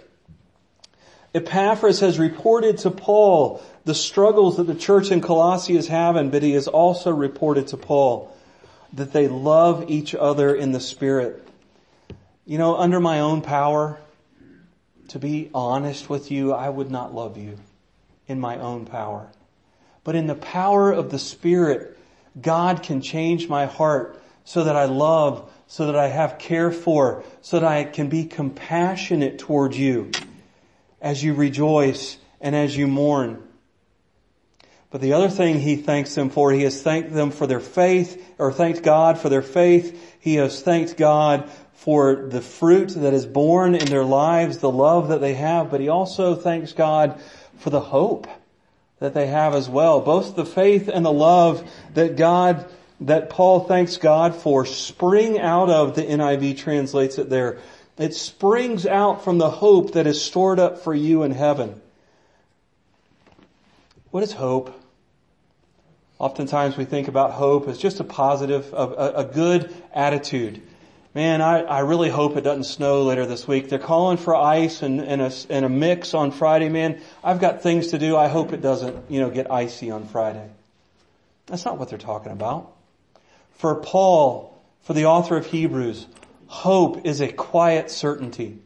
Epaphras 1.34 2.00
has 2.00 2.18
reported 2.18 2.80
to 2.80 2.90
Paul 2.90 3.62
the 3.86 3.94
struggles 3.94 4.58
that 4.58 4.64
the 4.64 4.76
church 4.76 5.12
in 5.12 5.22
Colossae 5.22 5.76
is 5.76 5.88
having, 5.88 6.32
but 6.32 6.42
he 6.42 6.54
has 6.54 6.68
also 6.68 7.12
reported 7.12 7.68
to 7.68 7.78
Paul 7.78 8.36
that 8.94 9.14
they 9.14 9.28
love 9.28 9.90
each 9.90 10.16
other 10.16 10.56
in 10.56 10.72
the 10.72 10.80
Spirit. 10.80 11.48
You 12.46 12.58
know, 12.58 12.76
under 12.76 13.00
my 13.00 13.20
own 13.20 13.42
power, 13.42 14.00
to 15.10 15.20
be 15.20 15.52
honest 15.54 16.10
with 16.10 16.32
you, 16.32 16.52
I 16.52 16.68
would 16.68 16.90
not 16.90 17.14
love 17.14 17.38
you 17.38 17.60
in 18.28 18.40
my 18.40 18.58
own 18.58 18.86
power. 18.86 19.30
But 20.04 20.16
in 20.16 20.26
the 20.26 20.36
power 20.36 20.92
of 20.92 21.12
the 21.12 21.20
Spirit, 21.20 21.96
God 22.42 22.82
can 22.82 23.02
change 23.02 23.48
my 23.48 23.68
heart 23.68 24.20
so 24.46 24.64
that 24.64 24.76
I 24.76 24.86
love, 24.86 25.52
so 25.68 25.86
that 25.86 25.96
I 25.96 26.08
have 26.08 26.40
care 26.40 26.72
for, 26.72 27.24
so 27.42 27.60
that 27.60 27.68
I 27.68 27.84
can 27.84 28.10
be 28.10 28.26
compassionate 28.26 29.38
towards 29.38 29.78
you 29.78 30.10
as 31.02 31.24
you 31.24 31.34
rejoice 31.34 32.18
and 32.42 32.56
as 32.56 32.76
you 32.76 32.88
mourn. 32.88 33.44
But 34.92 35.02
the 35.02 35.14
other 35.14 35.30
thing 35.30 35.60
he 35.60 35.76
thanks 35.76 36.16
them 36.16 36.30
for, 36.30 36.52
he 36.52 36.64
has 36.64 36.82
thanked 36.82 37.14
them 37.14 37.30
for 37.32 37.46
their 37.46 37.60
faith, 37.60 38.34
or 38.40 38.52
thanked 38.52 38.82
God 38.82 39.20
for 39.20 39.30
their 39.30 39.44
faith. 39.44 40.18
He 40.20 40.36
has 40.36 40.62
thanked 40.62 40.98
God 40.98 41.50
for 41.74 42.28
the 42.28 42.42
fruit 42.42 42.90
that 42.90 43.14
is 43.14 43.26
born 43.26 43.76
in 43.76 43.86
their 43.86 44.04
lives, 44.04 44.58
the 44.58 44.72
love 44.72 45.10
that 45.10 45.22
they 45.22 45.36
have, 45.36 45.70
but 45.70 45.80
he 45.80 45.90
also 45.90 46.36
thanks 46.36 46.74
God 46.74 47.22
for 47.60 47.70
the 47.70 47.80
hope 47.80 48.28
that 49.00 49.14
they 49.14 49.28
have 49.28 49.54
as 49.54 49.70
well. 49.70 50.02
Both 50.02 50.36
the 50.36 50.46
faith 50.46 50.90
and 50.90 51.06
the 51.06 51.14
love 51.14 51.70
that 51.94 52.18
God, 52.18 52.70
that 53.02 53.30
Paul 53.30 53.62
thanks 53.62 53.98
God 53.98 54.36
for 54.36 54.66
spring 54.66 55.40
out 55.40 55.70
of, 55.70 55.96
the 55.96 56.04
NIV 56.04 56.58
translates 56.58 57.18
it 57.18 57.30
there. 57.30 57.60
It 58.00 58.14
springs 58.14 58.88
out 58.88 59.26
from 59.26 59.38
the 59.38 59.50
hope 59.50 59.94
that 59.94 60.08
is 60.08 60.24
stored 60.24 60.58
up 60.58 60.80
for 60.80 60.96
you 60.96 61.24
in 61.24 61.32
heaven. 61.32 61.82
What 64.10 64.24
is 64.24 64.32
hope? 64.32 64.74
Oftentimes 66.18 66.78
we 66.78 66.86
think 66.86 67.10
about 67.10 67.32
hope 67.32 67.68
as 67.68 67.78
just 67.78 68.00
a 68.00 68.06
positive, 68.06 68.74
a, 68.74 69.14
a 69.18 69.26
good 69.26 69.74
attitude. 69.94 70.62
Man, 71.14 71.42
I, 71.42 71.62
I 71.62 71.80
really 71.80 72.10
hope 72.10 72.38
it 72.38 72.42
doesn't 72.42 72.64
snow 72.64 73.04
later 73.04 73.26
this 73.26 73.46
week. 73.46 73.68
They're 73.68 73.80
calling 73.80 74.16
for 74.16 74.34
ice 74.34 74.82
and, 74.82 75.02
and, 75.02 75.22
a, 75.22 75.32
and 75.50 75.66
a 75.66 75.70
mix 75.70 76.14
on 76.14 76.32
Friday, 76.32 76.70
man. 76.70 77.02
I've 77.22 77.42
got 77.42 77.64
things 77.64 77.88
to 77.88 78.00
do. 78.00 78.16
I 78.16 78.30
hope 78.30 78.54
it 78.54 78.62
doesn't, 78.62 79.12
you 79.12 79.20
know, 79.20 79.30
get 79.30 79.52
icy 79.52 79.92
on 79.92 80.08
Friday. 80.08 80.48
That's 81.48 81.66
not 81.66 81.78
what 81.78 81.90
they're 81.90 81.98
talking 81.98 82.32
about. 82.32 82.72
For 83.56 83.76
Paul, 83.76 84.58
for 84.84 84.94
the 84.94 85.06
author 85.08 85.36
of 85.36 85.48
Hebrews, 85.48 86.06
hope 86.50 87.06
is 87.06 87.22
a 87.22 87.32
quiet 87.32 87.92
certainty. 87.92 88.58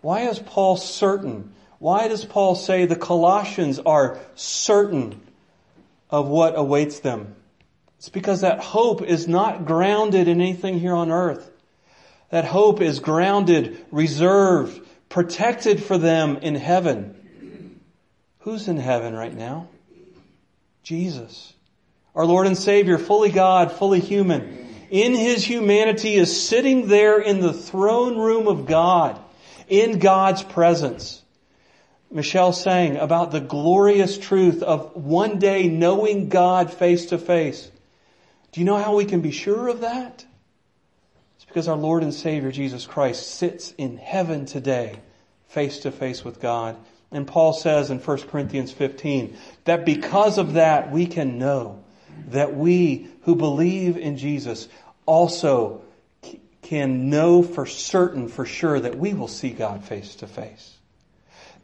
Why 0.00 0.28
is 0.28 0.38
Paul 0.38 0.76
certain? 0.76 1.52
Why 1.80 2.06
does 2.06 2.24
Paul 2.24 2.54
say 2.54 2.86
the 2.86 2.94
Colossians 2.94 3.80
are 3.80 4.18
certain 4.36 5.20
of 6.08 6.28
what 6.28 6.56
awaits 6.56 7.00
them? 7.00 7.34
It's 7.98 8.08
because 8.08 8.42
that 8.42 8.60
hope 8.60 9.02
is 9.02 9.26
not 9.26 9.66
grounded 9.66 10.28
in 10.28 10.40
anything 10.40 10.78
here 10.78 10.94
on 10.94 11.10
earth. 11.10 11.50
That 12.30 12.44
hope 12.44 12.80
is 12.80 13.00
grounded, 13.00 13.84
reserved, 13.90 14.80
protected 15.08 15.82
for 15.82 15.98
them 15.98 16.36
in 16.36 16.54
heaven. 16.54 17.80
Who's 18.40 18.68
in 18.68 18.76
heaven 18.76 19.14
right 19.14 19.34
now? 19.34 19.68
Jesus. 20.84 21.54
Our 22.14 22.24
Lord 22.24 22.46
and 22.46 22.56
Savior, 22.56 22.98
fully 22.98 23.30
God, 23.30 23.72
fully 23.72 24.00
human. 24.00 24.63
In 24.94 25.16
His 25.16 25.42
humanity 25.42 26.14
is 26.14 26.48
sitting 26.48 26.86
there 26.86 27.18
in 27.18 27.40
the 27.40 27.52
throne 27.52 28.16
room 28.16 28.46
of 28.46 28.64
God, 28.64 29.20
in 29.66 29.98
God's 29.98 30.44
presence. 30.44 31.20
Michelle 32.12 32.52
sang 32.52 32.96
about 32.96 33.32
the 33.32 33.40
glorious 33.40 34.16
truth 34.16 34.62
of 34.62 34.94
one 34.94 35.40
day 35.40 35.66
knowing 35.66 36.28
God 36.28 36.72
face 36.72 37.06
to 37.06 37.18
face. 37.18 37.68
Do 38.52 38.60
you 38.60 38.66
know 38.66 38.76
how 38.76 38.94
we 38.94 39.04
can 39.04 39.20
be 39.20 39.32
sure 39.32 39.66
of 39.66 39.80
that? 39.80 40.24
It's 41.34 41.44
because 41.44 41.66
our 41.66 41.76
Lord 41.76 42.04
and 42.04 42.14
Savior 42.14 42.52
Jesus 42.52 42.86
Christ 42.86 43.28
sits 43.34 43.72
in 43.72 43.96
heaven 43.96 44.46
today, 44.46 45.00
face 45.48 45.80
to 45.80 45.90
face 45.90 46.24
with 46.24 46.40
God. 46.40 46.76
And 47.10 47.26
Paul 47.26 47.52
says 47.52 47.90
in 47.90 47.98
1 47.98 48.18
Corinthians 48.28 48.70
15 48.70 49.36
that 49.64 49.84
because 49.84 50.38
of 50.38 50.52
that 50.52 50.92
we 50.92 51.06
can 51.06 51.36
know 51.36 51.82
that 52.28 52.54
we 52.54 53.08
who 53.22 53.34
believe 53.34 53.96
in 53.96 54.16
Jesus 54.16 54.68
also 55.06 55.82
can 56.62 57.10
know 57.10 57.42
for 57.42 57.66
certain, 57.66 58.28
for 58.28 58.46
sure, 58.46 58.80
that 58.80 58.96
we 58.96 59.14
will 59.14 59.28
see 59.28 59.50
God 59.50 59.84
face 59.84 60.16
to 60.16 60.26
face. 60.26 60.76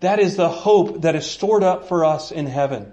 That 0.01 0.19
is 0.19 0.37
the 0.37 0.49
hope 0.49 1.03
that 1.03 1.15
is 1.15 1.27
stored 1.27 1.63
up 1.63 1.89
for 1.89 2.05
us 2.05 2.31
in 2.31 2.47
heaven. 2.47 2.93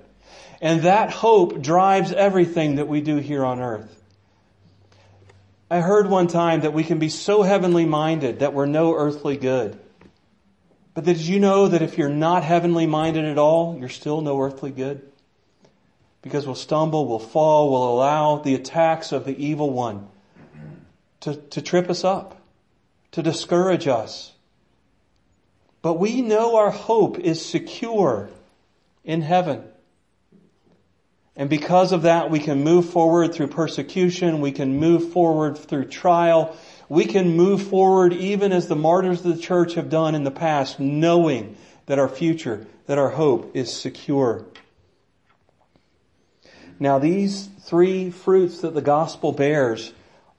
And 0.62 0.84
that 0.84 1.12
hope 1.12 1.62
drives 1.62 2.12
everything 2.12 2.76
that 2.76 2.88
we 2.88 3.02
do 3.02 3.18
here 3.18 3.46
on 3.46 3.60
earth. 3.60 3.94
I 5.70 5.82
heard 5.82 6.10
one 6.10 6.28
time 6.28 6.62
that 6.62 6.74
we 6.74 6.84
can 6.84 6.98
be 6.98 7.10
so 7.10 7.44
heavenly 7.44 7.86
minded 7.86 8.40
that 8.40 8.54
we're 8.54 8.66
no 8.66 8.96
earthly 8.96 9.38
good. 9.38 9.78
But 10.94 11.04
did 11.04 11.20
you 11.20 11.40
know 11.40 11.68
that 11.68 11.82
if 11.82 11.98
you're 11.98 12.10
not 12.10 12.44
heavenly 12.44 12.88
minded 12.88 13.26
at 13.26 13.38
all, 13.38 13.78
you're 13.78 13.90
still 13.90 14.22
no 14.22 14.42
earthly 14.42 14.72
good? 14.72 15.02
Because 16.22 16.46
we'll 16.46 16.56
stumble, 16.56 17.08
we'll 17.08 17.20
fall, 17.20 17.70
we'll 17.70 17.90
allow 17.90 18.38
the 18.38 18.56
attacks 18.56 19.12
of 19.12 19.26
the 19.26 19.38
evil 19.38 19.70
one 19.70 20.08
to, 21.28 21.36
to 21.36 21.62
trip 21.62 21.90
us 21.90 22.06
up, 22.06 22.42
to 23.12 23.22
discourage 23.22 23.86
us. 23.86 24.32
But 25.82 25.96
we 25.96 26.22
know 26.22 26.56
our 26.56 26.72
hope 26.72 27.20
is 27.20 27.46
secure 27.46 28.30
in 29.04 29.22
heaven. 29.22 29.66
And 31.36 31.50
because 31.50 31.92
of 31.92 32.04
that, 32.04 32.32
we 32.32 32.40
can 32.40 32.64
move 32.64 32.90
forward 32.90 33.34
through 33.34 33.48
persecution. 33.48 34.40
We 34.40 34.54
can 34.54 34.80
move 34.80 35.12
forward 35.12 35.58
through 35.58 35.86
trial. 35.86 36.56
We 36.88 37.04
can 37.04 37.36
move 37.36 37.62
forward 37.64 38.14
even 38.14 38.54
as 38.54 38.70
the 38.70 38.78
martyrs 38.78 39.26
of 39.26 39.36
the 39.36 39.42
church 39.42 39.74
have 39.74 39.90
done 39.90 40.16
in 40.16 40.24
the 40.24 40.32
past, 40.32 40.80
knowing 40.80 41.58
that 41.88 42.00
our 42.00 42.10
future, 42.10 42.66
that 42.86 42.98
our 42.98 43.10
hope 43.10 43.54
is 43.54 43.72
secure. 43.72 44.46
Now 46.80 47.00
these 47.00 47.50
three 47.64 48.12
fruits 48.12 48.62
that 48.62 48.74
the 48.74 48.82
gospel 48.82 49.34
bears 49.34 49.92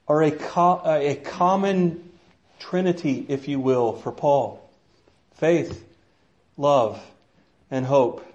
are 0.09 0.23
a, 0.23 0.31
co- 0.31 0.81
a 0.83 1.15
common 1.15 2.09
trinity, 2.57 3.25
if 3.29 3.47
you 3.47 3.59
will, 3.59 3.93
for 3.93 4.11
Paul. 4.11 4.67
Faith, 5.35 5.85
love, 6.57 7.01
and 7.69 7.85
hope. 7.85 8.25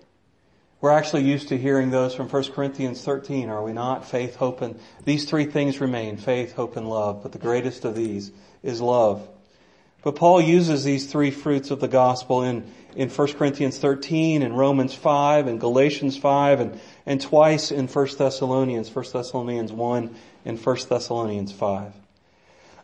We're 0.80 0.92
actually 0.92 1.24
used 1.24 1.48
to 1.48 1.58
hearing 1.58 1.90
those 1.90 2.14
from 2.14 2.28
1 2.28 2.52
Corinthians 2.52 3.02
13, 3.02 3.48
are 3.48 3.62
we 3.62 3.72
not? 3.72 4.06
Faith, 4.06 4.36
hope, 4.36 4.60
and 4.60 4.78
these 5.04 5.24
three 5.24 5.46
things 5.46 5.80
remain. 5.80 6.16
Faith, 6.16 6.54
hope, 6.54 6.76
and 6.76 6.88
love. 6.88 7.22
But 7.22 7.32
the 7.32 7.38
greatest 7.38 7.84
of 7.84 7.94
these 7.96 8.30
is 8.62 8.80
love. 8.80 9.28
But 10.02 10.16
Paul 10.16 10.42
uses 10.42 10.84
these 10.84 11.10
three 11.10 11.30
fruits 11.30 11.70
of 11.70 11.80
the 11.80 11.88
gospel 11.88 12.42
in, 12.42 12.70
in 12.94 13.08
1 13.08 13.32
Corinthians 13.32 13.78
13 13.78 14.42
and 14.42 14.56
Romans 14.56 14.94
5 14.94 15.46
and 15.46 15.58
Galatians 15.58 16.18
5 16.18 16.60
and, 16.60 16.80
and 17.06 17.20
twice 17.20 17.72
in 17.72 17.88
1 17.88 18.08
Thessalonians, 18.18 18.94
1 18.94 19.04
Thessalonians 19.10 19.72
1 19.72 20.14
and 20.44 20.58
1 20.58 20.76
Thessalonians 20.88 21.52
5. 21.52 21.92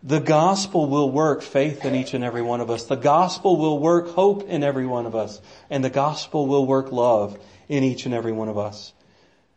The 0.02 0.20
gospel 0.20 0.86
will 0.86 1.10
work 1.10 1.42
faith 1.42 1.84
in 1.84 1.94
each 1.94 2.14
and 2.14 2.24
every 2.24 2.40
one 2.40 2.60
of 2.60 2.70
us. 2.70 2.84
The 2.84 2.96
gospel 2.96 3.58
will 3.58 3.78
work 3.78 4.08
hope 4.08 4.48
in 4.48 4.62
every 4.62 4.86
one 4.86 5.04
of 5.04 5.14
us. 5.14 5.40
And 5.68 5.84
the 5.84 5.90
gospel 5.90 6.46
will 6.46 6.64
work 6.64 6.90
love 6.90 7.38
in 7.68 7.84
each 7.84 8.06
and 8.06 8.14
every 8.14 8.32
one 8.32 8.48
of 8.48 8.56
us. 8.56 8.94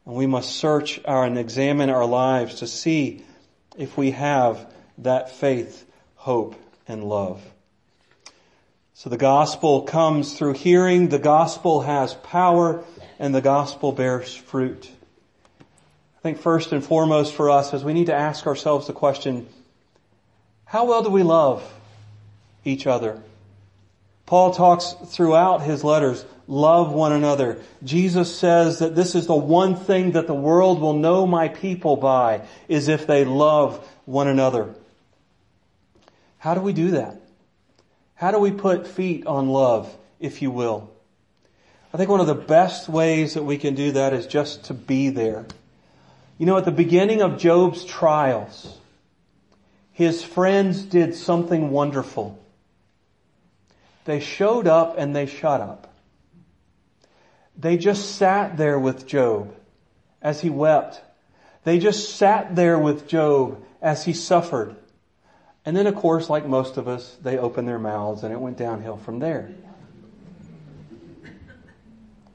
And 0.05 0.15
we 0.15 0.27
must 0.27 0.57
search 0.57 0.99
our 1.05 1.23
and 1.23 1.37
examine 1.37 1.89
our 1.89 2.05
lives 2.05 2.55
to 2.55 2.67
see 2.67 3.23
if 3.77 3.97
we 3.97 4.11
have 4.11 4.71
that 4.97 5.31
faith, 5.31 5.85
hope, 6.15 6.55
and 6.89 7.05
love. 7.05 7.41
So 8.93 9.09
the 9.09 9.17
gospel 9.17 9.83
comes 9.83 10.37
through 10.37 10.53
hearing, 10.53 11.07
the 11.07 11.19
gospel 11.19 11.81
has 11.81 12.13
power, 12.13 12.83
and 13.17 13.33
the 13.33 13.41
gospel 13.41 13.91
bears 13.91 14.35
fruit. 14.35 14.89
I 16.23 16.31
think 16.31 16.37
first 16.37 16.71
and 16.71 16.81
foremost 16.81 17.33
for 17.33 17.49
us 17.49 17.73
is 17.73 17.83
we 17.83 17.91
need 17.91 18.05
to 18.05 18.15
ask 18.15 18.47
ourselves 18.47 18.87
the 18.87 18.93
question, 18.93 19.45
how 20.63 20.85
well 20.85 21.03
do 21.03 21.09
we 21.09 21.21
love 21.21 21.69
each 22.63 22.87
other? 22.87 23.21
Paul 24.25 24.53
talks 24.53 24.95
throughout 25.07 25.63
his 25.63 25.83
letters 25.83 26.23
love 26.47 26.93
one 26.93 27.11
another. 27.11 27.61
Jesus 27.83 28.33
says 28.33 28.79
that 28.79 28.95
this 28.95 29.15
is 29.15 29.27
the 29.27 29.35
one 29.35 29.75
thing 29.75 30.13
that 30.13 30.27
the 30.27 30.33
world 30.33 30.79
will 30.79 30.93
know 30.93 31.27
my 31.27 31.49
people 31.49 31.97
by 31.97 32.47
is 32.69 32.87
if 32.87 33.05
they 33.05 33.25
love 33.25 33.85
one 34.05 34.29
another. 34.29 34.73
How 36.37 36.53
do 36.53 36.61
we 36.61 36.71
do 36.71 36.91
that? 36.91 37.19
How 38.15 38.31
do 38.31 38.39
we 38.39 38.51
put 38.51 38.87
feet 38.87 39.25
on 39.25 39.49
love, 39.49 39.93
if 40.21 40.41
you 40.41 40.51
will? 40.51 40.89
I 41.93 41.97
think 41.97 42.09
one 42.09 42.21
of 42.21 42.27
the 42.27 42.33
best 42.33 42.87
ways 42.87 43.33
that 43.33 43.43
we 43.43 43.57
can 43.57 43.75
do 43.75 43.91
that 43.91 44.13
is 44.13 44.25
just 44.25 44.63
to 44.65 44.73
be 44.73 45.09
there. 45.09 45.45
You 46.37 46.45
know, 46.45 46.57
at 46.57 46.65
the 46.65 46.71
beginning 46.71 47.21
of 47.21 47.37
Job's 47.37 47.85
trials, 47.85 48.77
his 49.91 50.23
friends 50.23 50.81
did 50.81 51.15
something 51.15 51.69
wonderful. 51.69 52.39
They 54.05 54.19
showed 54.19 54.67
up 54.67 54.97
and 54.97 55.15
they 55.15 55.27
shut 55.27 55.61
up. 55.61 55.93
They 57.57 57.77
just 57.77 58.15
sat 58.15 58.57
there 58.57 58.79
with 58.79 59.07
Job 59.07 59.53
as 60.21 60.41
he 60.41 60.49
wept. 60.49 61.01
They 61.63 61.79
just 61.79 62.15
sat 62.15 62.55
there 62.55 62.79
with 62.79 63.07
Job 63.07 63.63
as 63.81 64.03
he 64.03 64.13
suffered. 64.13 64.75
And 65.65 65.77
then, 65.77 65.87
of 65.87 65.95
course, 65.95 66.29
like 66.29 66.45
most 66.45 66.77
of 66.77 66.87
us, 66.87 67.15
they 67.21 67.37
opened 67.37 67.67
their 67.67 67.79
mouths 67.79 68.23
and 68.23 68.33
it 68.33 68.39
went 68.39 68.57
downhill 68.57 68.97
from 68.97 69.19
there. 69.19 69.51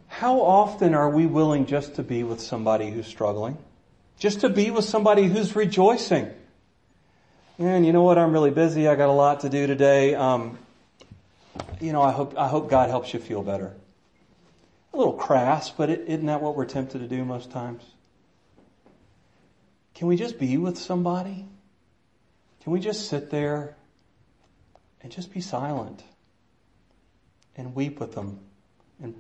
How 0.06 0.40
often 0.40 0.94
are 0.94 1.10
we 1.10 1.26
willing 1.26 1.66
just 1.66 1.96
to 1.96 2.02
be 2.02 2.22
with 2.22 2.40
somebody 2.40 2.90
who's 2.90 3.06
struggling? 3.06 3.58
Just 4.18 4.40
to 4.40 4.48
be 4.48 4.70
with 4.70 4.84
somebody 4.84 5.24
who's 5.24 5.54
rejoicing? 5.54 6.32
and 7.58 7.84
you 7.84 7.92
know 7.92 8.02
what, 8.02 8.18
I'm 8.18 8.32
really 8.32 8.50
busy, 8.50 8.86
I 8.86 8.94
got 8.94 9.08
a 9.08 9.12
lot 9.12 9.40
to 9.40 9.48
do 9.48 9.66
today, 9.66 10.14
um, 10.14 10.58
you 11.80 11.92
know, 11.92 12.02
I 12.02 12.12
hope, 12.12 12.38
I 12.38 12.46
hope 12.46 12.70
God 12.70 12.88
helps 12.88 13.12
you 13.12 13.18
feel 13.18 13.42
better. 13.42 13.74
A 14.92 14.96
little 14.96 15.14
crass, 15.14 15.70
but 15.70 15.90
is 15.90 15.98
isn't 16.06 16.26
that 16.26 16.40
what 16.40 16.56
we're 16.56 16.66
tempted 16.66 17.00
to 17.00 17.08
do 17.08 17.24
most 17.24 17.50
times? 17.50 17.82
Can 19.94 20.06
we 20.06 20.16
just 20.16 20.38
be 20.38 20.56
with 20.56 20.78
somebody? 20.78 21.46
Can 22.62 22.72
we 22.72 22.78
just 22.78 23.08
sit 23.08 23.30
there 23.30 23.76
and 25.00 25.10
just 25.10 25.32
be 25.32 25.40
silent 25.40 26.04
and 27.56 27.74
weep 27.74 27.98
with 27.98 28.14
them? 28.14 28.38
And, 29.02 29.16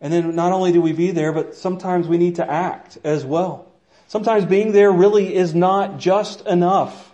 and 0.00 0.12
then 0.12 0.34
not 0.34 0.50
only 0.50 0.72
do 0.72 0.80
we 0.80 0.92
be 0.92 1.12
there, 1.12 1.32
but 1.32 1.54
sometimes 1.54 2.08
we 2.08 2.18
need 2.18 2.36
to 2.36 2.50
act 2.50 2.98
as 3.04 3.24
well. 3.24 3.73
Sometimes 4.06 4.44
being 4.44 4.72
there 4.72 4.92
really 4.92 5.34
is 5.34 5.54
not 5.54 5.98
just 5.98 6.46
enough. 6.46 7.12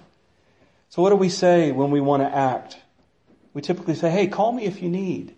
So 0.90 1.02
what 1.02 1.10
do 1.10 1.16
we 1.16 1.28
say 1.28 1.70
when 1.70 1.90
we 1.90 2.00
want 2.00 2.22
to 2.22 2.28
act? 2.28 2.76
We 3.54 3.62
typically 3.62 3.94
say, 3.94 4.10
hey, 4.10 4.26
call 4.26 4.52
me 4.52 4.64
if 4.64 4.82
you 4.82 4.88
need. 4.88 5.34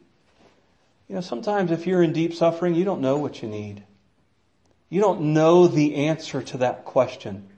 You 1.09 1.17
know, 1.17 1.21
sometimes 1.21 1.71
if 1.71 1.87
you're 1.87 2.03
in 2.03 2.13
deep 2.13 2.35
suffering, 2.35 2.75
you 2.75 2.85
don't 2.85 3.01
know 3.01 3.19
what 3.19 3.43
you 3.43 3.49
need. 3.49 3.83
You 4.89 5.01
don't 5.01 5.33
know 5.35 5.67
the 5.67 6.07
answer 6.07 6.43
to 6.43 6.59
that 6.59 6.85
question. 6.85 7.49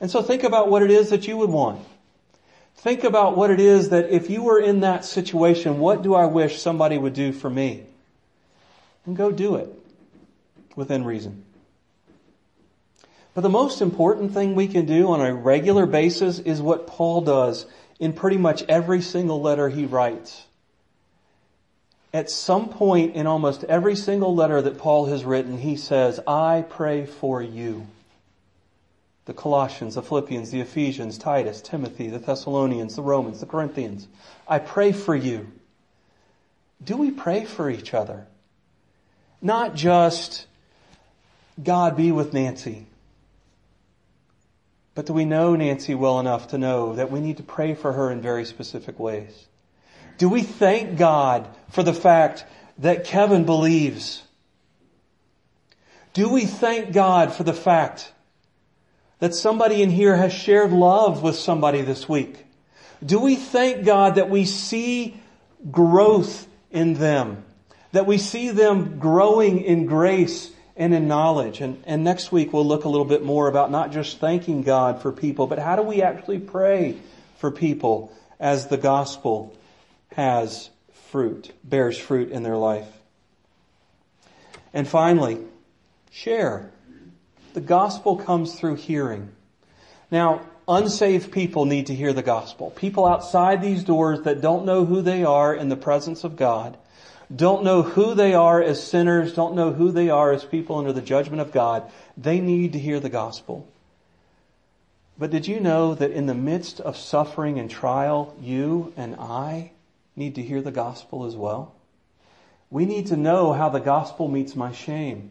And 0.00 0.10
so 0.10 0.22
think 0.22 0.42
about 0.42 0.68
what 0.68 0.82
it 0.82 0.90
is 0.90 1.10
that 1.10 1.26
you 1.26 1.36
would 1.36 1.50
want. 1.50 1.80
Think 2.76 3.04
about 3.04 3.36
what 3.36 3.50
it 3.50 3.58
is 3.58 3.88
that 3.88 4.10
if 4.10 4.28
you 4.28 4.42
were 4.42 4.60
in 4.60 4.80
that 4.80 5.04
situation, 5.04 5.78
what 5.78 6.02
do 6.02 6.14
I 6.14 6.26
wish 6.26 6.60
somebody 6.60 6.98
would 6.98 7.14
do 7.14 7.32
for 7.32 7.48
me? 7.48 7.84
And 9.06 9.16
go 9.16 9.32
do 9.32 9.56
it 9.56 9.68
within 10.74 11.04
reason. 11.04 11.44
But 13.36 13.42
the 13.42 13.50
most 13.50 13.82
important 13.82 14.32
thing 14.32 14.54
we 14.54 14.66
can 14.66 14.86
do 14.86 15.08
on 15.08 15.20
a 15.20 15.34
regular 15.34 15.84
basis 15.84 16.38
is 16.38 16.62
what 16.62 16.86
Paul 16.86 17.20
does 17.20 17.66
in 18.00 18.14
pretty 18.14 18.38
much 18.38 18.62
every 18.62 19.02
single 19.02 19.42
letter 19.42 19.68
he 19.68 19.84
writes. 19.84 20.46
At 22.14 22.30
some 22.30 22.70
point 22.70 23.14
in 23.14 23.26
almost 23.26 23.62
every 23.64 23.94
single 23.94 24.34
letter 24.34 24.62
that 24.62 24.78
Paul 24.78 25.04
has 25.08 25.22
written, 25.22 25.58
he 25.58 25.76
says, 25.76 26.18
I 26.26 26.64
pray 26.66 27.04
for 27.04 27.42
you. 27.42 27.86
The 29.26 29.34
Colossians, 29.34 29.96
the 29.96 30.02
Philippians, 30.02 30.50
the 30.50 30.62
Ephesians, 30.62 31.18
Titus, 31.18 31.60
Timothy, 31.60 32.08
the 32.08 32.18
Thessalonians, 32.18 32.96
the 32.96 33.02
Romans, 33.02 33.40
the 33.40 33.46
Corinthians. 33.46 34.08
I 34.48 34.60
pray 34.60 34.92
for 34.92 35.14
you. 35.14 35.52
Do 36.82 36.96
we 36.96 37.10
pray 37.10 37.44
for 37.44 37.68
each 37.68 37.92
other? 37.92 38.28
Not 39.42 39.74
just, 39.74 40.46
God 41.62 41.98
be 41.98 42.12
with 42.12 42.32
Nancy. 42.32 42.86
But 44.96 45.04
do 45.04 45.12
we 45.12 45.26
know 45.26 45.54
Nancy 45.54 45.94
well 45.94 46.18
enough 46.18 46.48
to 46.48 46.58
know 46.58 46.94
that 46.96 47.10
we 47.10 47.20
need 47.20 47.36
to 47.36 47.42
pray 47.42 47.74
for 47.74 47.92
her 47.92 48.10
in 48.10 48.22
very 48.22 48.46
specific 48.46 48.98
ways? 48.98 49.46
Do 50.16 50.30
we 50.30 50.42
thank 50.42 50.96
God 50.96 51.46
for 51.70 51.82
the 51.82 51.92
fact 51.92 52.46
that 52.78 53.04
Kevin 53.04 53.44
believes? 53.44 54.22
Do 56.14 56.30
we 56.30 56.46
thank 56.46 56.92
God 56.92 57.34
for 57.34 57.44
the 57.44 57.52
fact 57.52 58.10
that 59.18 59.34
somebody 59.34 59.82
in 59.82 59.90
here 59.90 60.16
has 60.16 60.32
shared 60.32 60.72
love 60.72 61.22
with 61.22 61.36
somebody 61.36 61.82
this 61.82 62.08
week? 62.08 62.46
Do 63.04 63.20
we 63.20 63.36
thank 63.36 63.84
God 63.84 64.14
that 64.14 64.30
we 64.30 64.46
see 64.46 65.20
growth 65.70 66.48
in 66.70 66.94
them? 66.94 67.44
That 67.92 68.06
we 68.06 68.16
see 68.16 68.48
them 68.48 68.98
growing 68.98 69.60
in 69.60 69.84
grace 69.84 70.50
and 70.76 70.94
in 70.94 71.08
knowledge. 71.08 71.60
And, 71.60 71.82
and 71.86 72.04
next 72.04 72.30
week 72.30 72.52
we'll 72.52 72.66
look 72.66 72.84
a 72.84 72.88
little 72.88 73.06
bit 73.06 73.24
more 73.24 73.48
about 73.48 73.70
not 73.70 73.92
just 73.92 74.18
thanking 74.18 74.62
God 74.62 75.02
for 75.02 75.12
people, 75.12 75.46
but 75.46 75.58
how 75.58 75.76
do 75.76 75.82
we 75.82 76.02
actually 76.02 76.38
pray 76.38 76.96
for 77.38 77.50
people 77.50 78.12
as 78.38 78.68
the 78.68 78.76
gospel 78.76 79.56
has 80.12 80.70
fruit, 81.10 81.52
bears 81.64 81.96
fruit 81.98 82.30
in 82.30 82.42
their 82.42 82.56
life. 82.56 82.88
And 84.74 84.86
finally, 84.86 85.38
share. 86.10 86.70
The 87.54 87.60
gospel 87.60 88.16
comes 88.16 88.58
through 88.58 88.76
hearing. 88.76 89.30
Now, 90.10 90.42
unsaved 90.68 91.32
people 91.32 91.64
need 91.64 91.86
to 91.86 91.94
hear 91.94 92.12
the 92.12 92.22
gospel. 92.22 92.70
People 92.70 93.06
outside 93.06 93.62
these 93.62 93.84
doors 93.84 94.22
that 94.22 94.40
don't 94.40 94.66
know 94.66 94.84
who 94.84 95.00
they 95.00 95.24
are 95.24 95.54
in 95.54 95.68
the 95.68 95.76
presence 95.76 96.24
of 96.24 96.36
God 96.36 96.76
don't 97.34 97.64
know 97.64 97.82
who 97.82 98.14
they 98.14 98.34
are 98.34 98.62
as 98.62 98.82
sinners, 98.82 99.34
don't 99.34 99.54
know 99.54 99.72
who 99.72 99.90
they 99.90 100.10
are 100.10 100.32
as 100.32 100.44
people 100.44 100.78
under 100.78 100.92
the 100.92 101.02
judgment 101.02 101.40
of 101.40 101.52
God, 101.52 101.90
they 102.16 102.40
need 102.40 102.72
to 102.74 102.78
hear 102.78 103.00
the 103.00 103.08
gospel. 103.08 103.68
But 105.18 105.30
did 105.30 105.46
you 105.46 105.60
know 105.60 105.94
that 105.94 106.10
in 106.10 106.26
the 106.26 106.34
midst 106.34 106.80
of 106.80 106.96
suffering 106.96 107.58
and 107.58 107.70
trial, 107.70 108.36
you 108.40 108.92
and 108.96 109.16
I 109.16 109.72
need 110.14 110.34
to 110.34 110.42
hear 110.42 110.60
the 110.60 110.70
gospel 110.70 111.24
as 111.24 111.34
well? 111.34 111.74
We 112.70 112.84
need 112.84 113.06
to 113.06 113.16
know 113.16 113.52
how 113.52 113.70
the 113.70 113.80
gospel 113.80 114.28
meets 114.28 114.54
my 114.54 114.72
shame. 114.72 115.30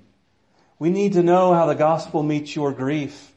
We 0.80 0.90
need 0.90 1.14
to 1.14 1.24
know 1.24 1.54
how 1.54 1.68
the 1.68 1.76
gospel 1.76 2.24
meets 2.24 2.56
your 2.56 2.72
grief. 2.72 3.32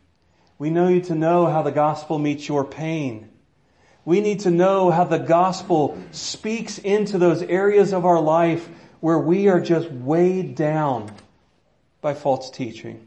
We 0.59 0.71
need 0.71 1.05
to 1.05 1.15
know 1.15 1.47
how 1.47 1.63
the 1.63 1.71
gospel 1.71 2.19
meets 2.19 2.49
your 2.49 2.65
pain. 2.65 3.29
We 4.09 4.23
need 4.23 4.41
to 4.41 4.51
know 4.51 4.91
how 4.91 5.05
the 5.05 5.19
gospel 5.19 5.99
speaks 6.13 6.79
into 6.79 7.19
those 7.19 7.43
areas 7.43 7.93
of 7.93 8.07
our 8.07 8.19
life 8.19 8.67
where 9.01 9.19
we 9.19 9.49
are 9.49 9.61
just 9.61 9.91
weighed 9.91 10.55
down 10.55 11.13
by 12.01 12.15
false 12.15 12.49
teaching. 12.49 13.07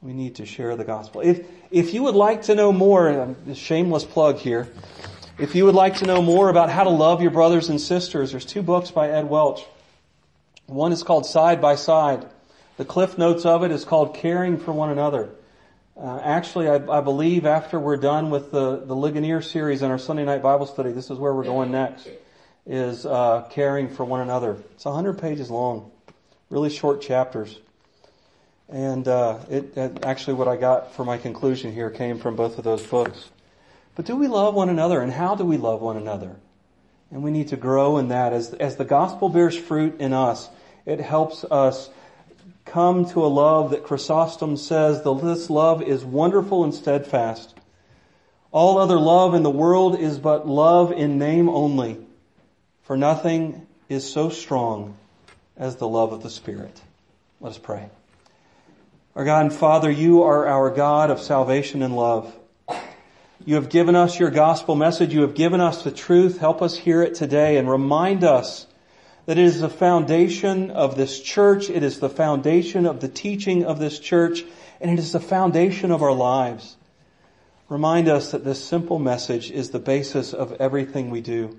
We 0.00 0.14
need 0.14 0.36
to 0.36 0.46
share 0.46 0.74
the 0.74 0.84
gospel. 0.84 1.20
If, 1.20 1.46
if 1.70 1.92
you 1.92 2.02
would 2.04 2.14
like 2.14 2.44
to 2.44 2.54
know 2.54 2.72
more, 2.72 3.10
um, 3.20 3.36
a 3.46 3.54
shameless 3.54 4.04
plug 4.04 4.38
here, 4.38 4.68
if 5.38 5.54
you 5.54 5.66
would 5.66 5.74
like 5.74 5.96
to 5.96 6.06
know 6.06 6.22
more 6.22 6.48
about 6.48 6.70
how 6.70 6.84
to 6.84 6.90
love 6.90 7.20
your 7.20 7.30
brothers 7.30 7.68
and 7.68 7.78
sisters, 7.78 8.30
there's 8.30 8.46
two 8.46 8.62
books 8.62 8.90
by 8.90 9.10
Ed 9.10 9.28
Welch. 9.28 9.66
One 10.64 10.92
is 10.92 11.02
called 11.02 11.26
Side 11.26 11.60
by 11.60 11.74
Side. 11.74 12.24
The 12.78 12.86
cliff 12.86 13.18
notes 13.18 13.44
of 13.44 13.64
it 13.64 13.70
is 13.70 13.84
called 13.84 14.14
Caring 14.14 14.56
for 14.56 14.72
One 14.72 14.88
Another. 14.88 15.28
Uh, 15.96 16.18
actually, 16.24 16.68
I, 16.68 16.74
I, 16.74 17.00
believe 17.00 17.46
after 17.46 17.78
we're 17.78 17.96
done 17.96 18.30
with 18.30 18.50
the, 18.50 18.78
the 18.84 18.96
Ligonier 18.96 19.40
series 19.40 19.80
in 19.80 19.92
our 19.92 19.98
Sunday 19.98 20.24
night 20.24 20.42
Bible 20.42 20.66
study, 20.66 20.90
this 20.90 21.08
is 21.08 21.18
where 21.18 21.32
we're 21.32 21.44
going 21.44 21.70
next, 21.70 22.08
is 22.66 23.06
uh, 23.06 23.46
caring 23.50 23.88
for 23.88 24.04
one 24.04 24.20
another. 24.20 24.56
It's 24.74 24.84
100 24.84 25.20
pages 25.20 25.50
long, 25.50 25.92
really 26.50 26.68
short 26.68 27.00
chapters. 27.00 27.60
And 28.68 29.06
uh, 29.06 29.38
it, 29.48 29.76
it, 29.76 30.04
actually 30.04 30.34
what 30.34 30.48
I 30.48 30.56
got 30.56 30.96
for 30.96 31.04
my 31.04 31.16
conclusion 31.16 31.72
here 31.72 31.90
came 31.90 32.18
from 32.18 32.34
both 32.34 32.58
of 32.58 32.64
those 32.64 32.84
books. 32.84 33.30
But 33.94 34.04
do 34.04 34.16
we 34.16 34.26
love 34.26 34.54
one 34.54 34.70
another, 34.70 35.00
and 35.00 35.12
how 35.12 35.36
do 35.36 35.44
we 35.44 35.58
love 35.58 35.80
one 35.80 35.96
another? 35.96 36.34
And 37.12 37.22
we 37.22 37.30
need 37.30 37.48
to 37.48 37.56
grow 37.56 37.98
in 37.98 38.08
that. 38.08 38.32
As, 38.32 38.52
as 38.54 38.74
the 38.74 38.84
gospel 38.84 39.28
bears 39.28 39.56
fruit 39.56 40.00
in 40.00 40.12
us, 40.12 40.48
it 40.86 40.98
helps 40.98 41.44
us 41.44 41.88
come 42.64 43.08
to 43.10 43.24
a 43.24 43.28
love 43.28 43.70
that 43.70 43.84
Chrysostom 43.84 44.56
says, 44.56 45.02
this 45.02 45.50
love 45.50 45.82
is 45.82 46.04
wonderful 46.04 46.64
and 46.64 46.74
steadfast. 46.74 47.54
All 48.50 48.78
other 48.78 48.98
love 48.98 49.34
in 49.34 49.42
the 49.42 49.50
world 49.50 49.98
is 49.98 50.18
but 50.18 50.46
love 50.46 50.92
in 50.92 51.18
name 51.18 51.48
only, 51.48 51.98
for 52.82 52.96
nothing 52.96 53.66
is 53.88 54.10
so 54.10 54.28
strong 54.28 54.96
as 55.56 55.76
the 55.76 55.88
love 55.88 56.12
of 56.12 56.22
the 56.22 56.30
Spirit. 56.30 56.80
Let 57.40 57.50
us 57.50 57.58
pray. 57.58 57.88
Our 59.14 59.24
God 59.24 59.46
and 59.46 59.52
Father, 59.52 59.90
you 59.90 60.22
are 60.22 60.46
our 60.46 60.70
God 60.70 61.10
of 61.10 61.20
salvation 61.20 61.82
and 61.82 61.94
love. 61.94 62.34
You 63.44 63.56
have 63.56 63.68
given 63.68 63.94
us 63.94 64.18
your 64.18 64.30
gospel 64.30 64.74
message. 64.74 65.12
You 65.12 65.22
have 65.22 65.34
given 65.34 65.60
us 65.60 65.84
the 65.84 65.92
truth. 65.92 66.38
Help 66.38 66.62
us 66.62 66.76
hear 66.76 67.02
it 67.02 67.14
today 67.14 67.56
and 67.58 67.68
remind 67.68 68.24
us 68.24 68.66
that 69.26 69.38
it 69.38 69.44
is 69.44 69.60
the 69.60 69.68
foundation 69.68 70.70
of 70.70 70.96
this 70.96 71.20
church. 71.20 71.70
It 71.70 71.82
is 71.82 71.98
the 71.98 72.10
foundation 72.10 72.86
of 72.86 73.00
the 73.00 73.08
teaching 73.08 73.64
of 73.64 73.78
this 73.78 73.98
church, 73.98 74.44
and 74.80 74.90
it 74.90 74.98
is 74.98 75.12
the 75.12 75.20
foundation 75.20 75.90
of 75.90 76.02
our 76.02 76.12
lives. 76.12 76.76
Remind 77.68 78.08
us 78.08 78.32
that 78.32 78.44
this 78.44 78.62
simple 78.62 78.98
message 78.98 79.50
is 79.50 79.70
the 79.70 79.78
basis 79.78 80.34
of 80.34 80.52
everything 80.60 81.10
we 81.10 81.22
do. 81.22 81.58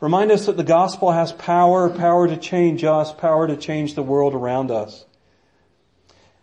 Remind 0.00 0.30
us 0.30 0.46
that 0.46 0.56
the 0.56 0.64
gospel 0.64 1.12
has 1.12 1.32
power, 1.32 1.88
power 1.90 2.28
to 2.28 2.36
change 2.36 2.84
us, 2.84 3.12
power 3.12 3.46
to 3.46 3.56
change 3.56 3.94
the 3.94 4.02
world 4.02 4.34
around 4.34 4.70
us. 4.70 5.04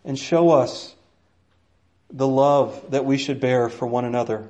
And 0.04 0.18
show 0.18 0.50
us 0.50 0.94
the 2.10 2.28
love 2.28 2.90
that 2.90 3.04
we 3.04 3.18
should 3.18 3.40
bear 3.40 3.68
for 3.68 3.86
one 3.86 4.04
another. 4.04 4.48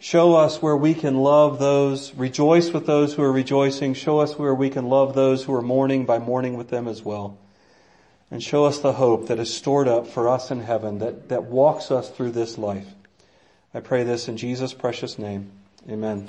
Show 0.00 0.36
us 0.36 0.62
where 0.62 0.76
we 0.76 0.94
can 0.94 1.16
love 1.16 1.58
those, 1.58 2.14
rejoice 2.14 2.70
with 2.70 2.86
those 2.86 3.14
who 3.14 3.22
are 3.22 3.32
rejoicing. 3.32 3.94
Show 3.94 4.20
us 4.20 4.38
where 4.38 4.54
we 4.54 4.70
can 4.70 4.88
love 4.88 5.14
those 5.14 5.44
who 5.44 5.54
are 5.54 5.62
mourning 5.62 6.06
by 6.06 6.18
mourning 6.18 6.56
with 6.56 6.68
them 6.68 6.86
as 6.86 7.02
well. 7.02 7.36
And 8.30 8.42
show 8.42 8.64
us 8.66 8.78
the 8.78 8.92
hope 8.92 9.26
that 9.26 9.40
is 9.40 9.52
stored 9.52 9.88
up 9.88 10.06
for 10.06 10.28
us 10.28 10.50
in 10.50 10.60
heaven 10.60 10.98
that, 10.98 11.30
that 11.30 11.44
walks 11.44 11.90
us 11.90 12.10
through 12.10 12.32
this 12.32 12.58
life. 12.58 12.86
I 13.74 13.80
pray 13.80 14.04
this 14.04 14.28
in 14.28 14.36
Jesus' 14.36 14.72
precious 14.72 15.18
name. 15.18 15.50
Amen. 15.88 16.28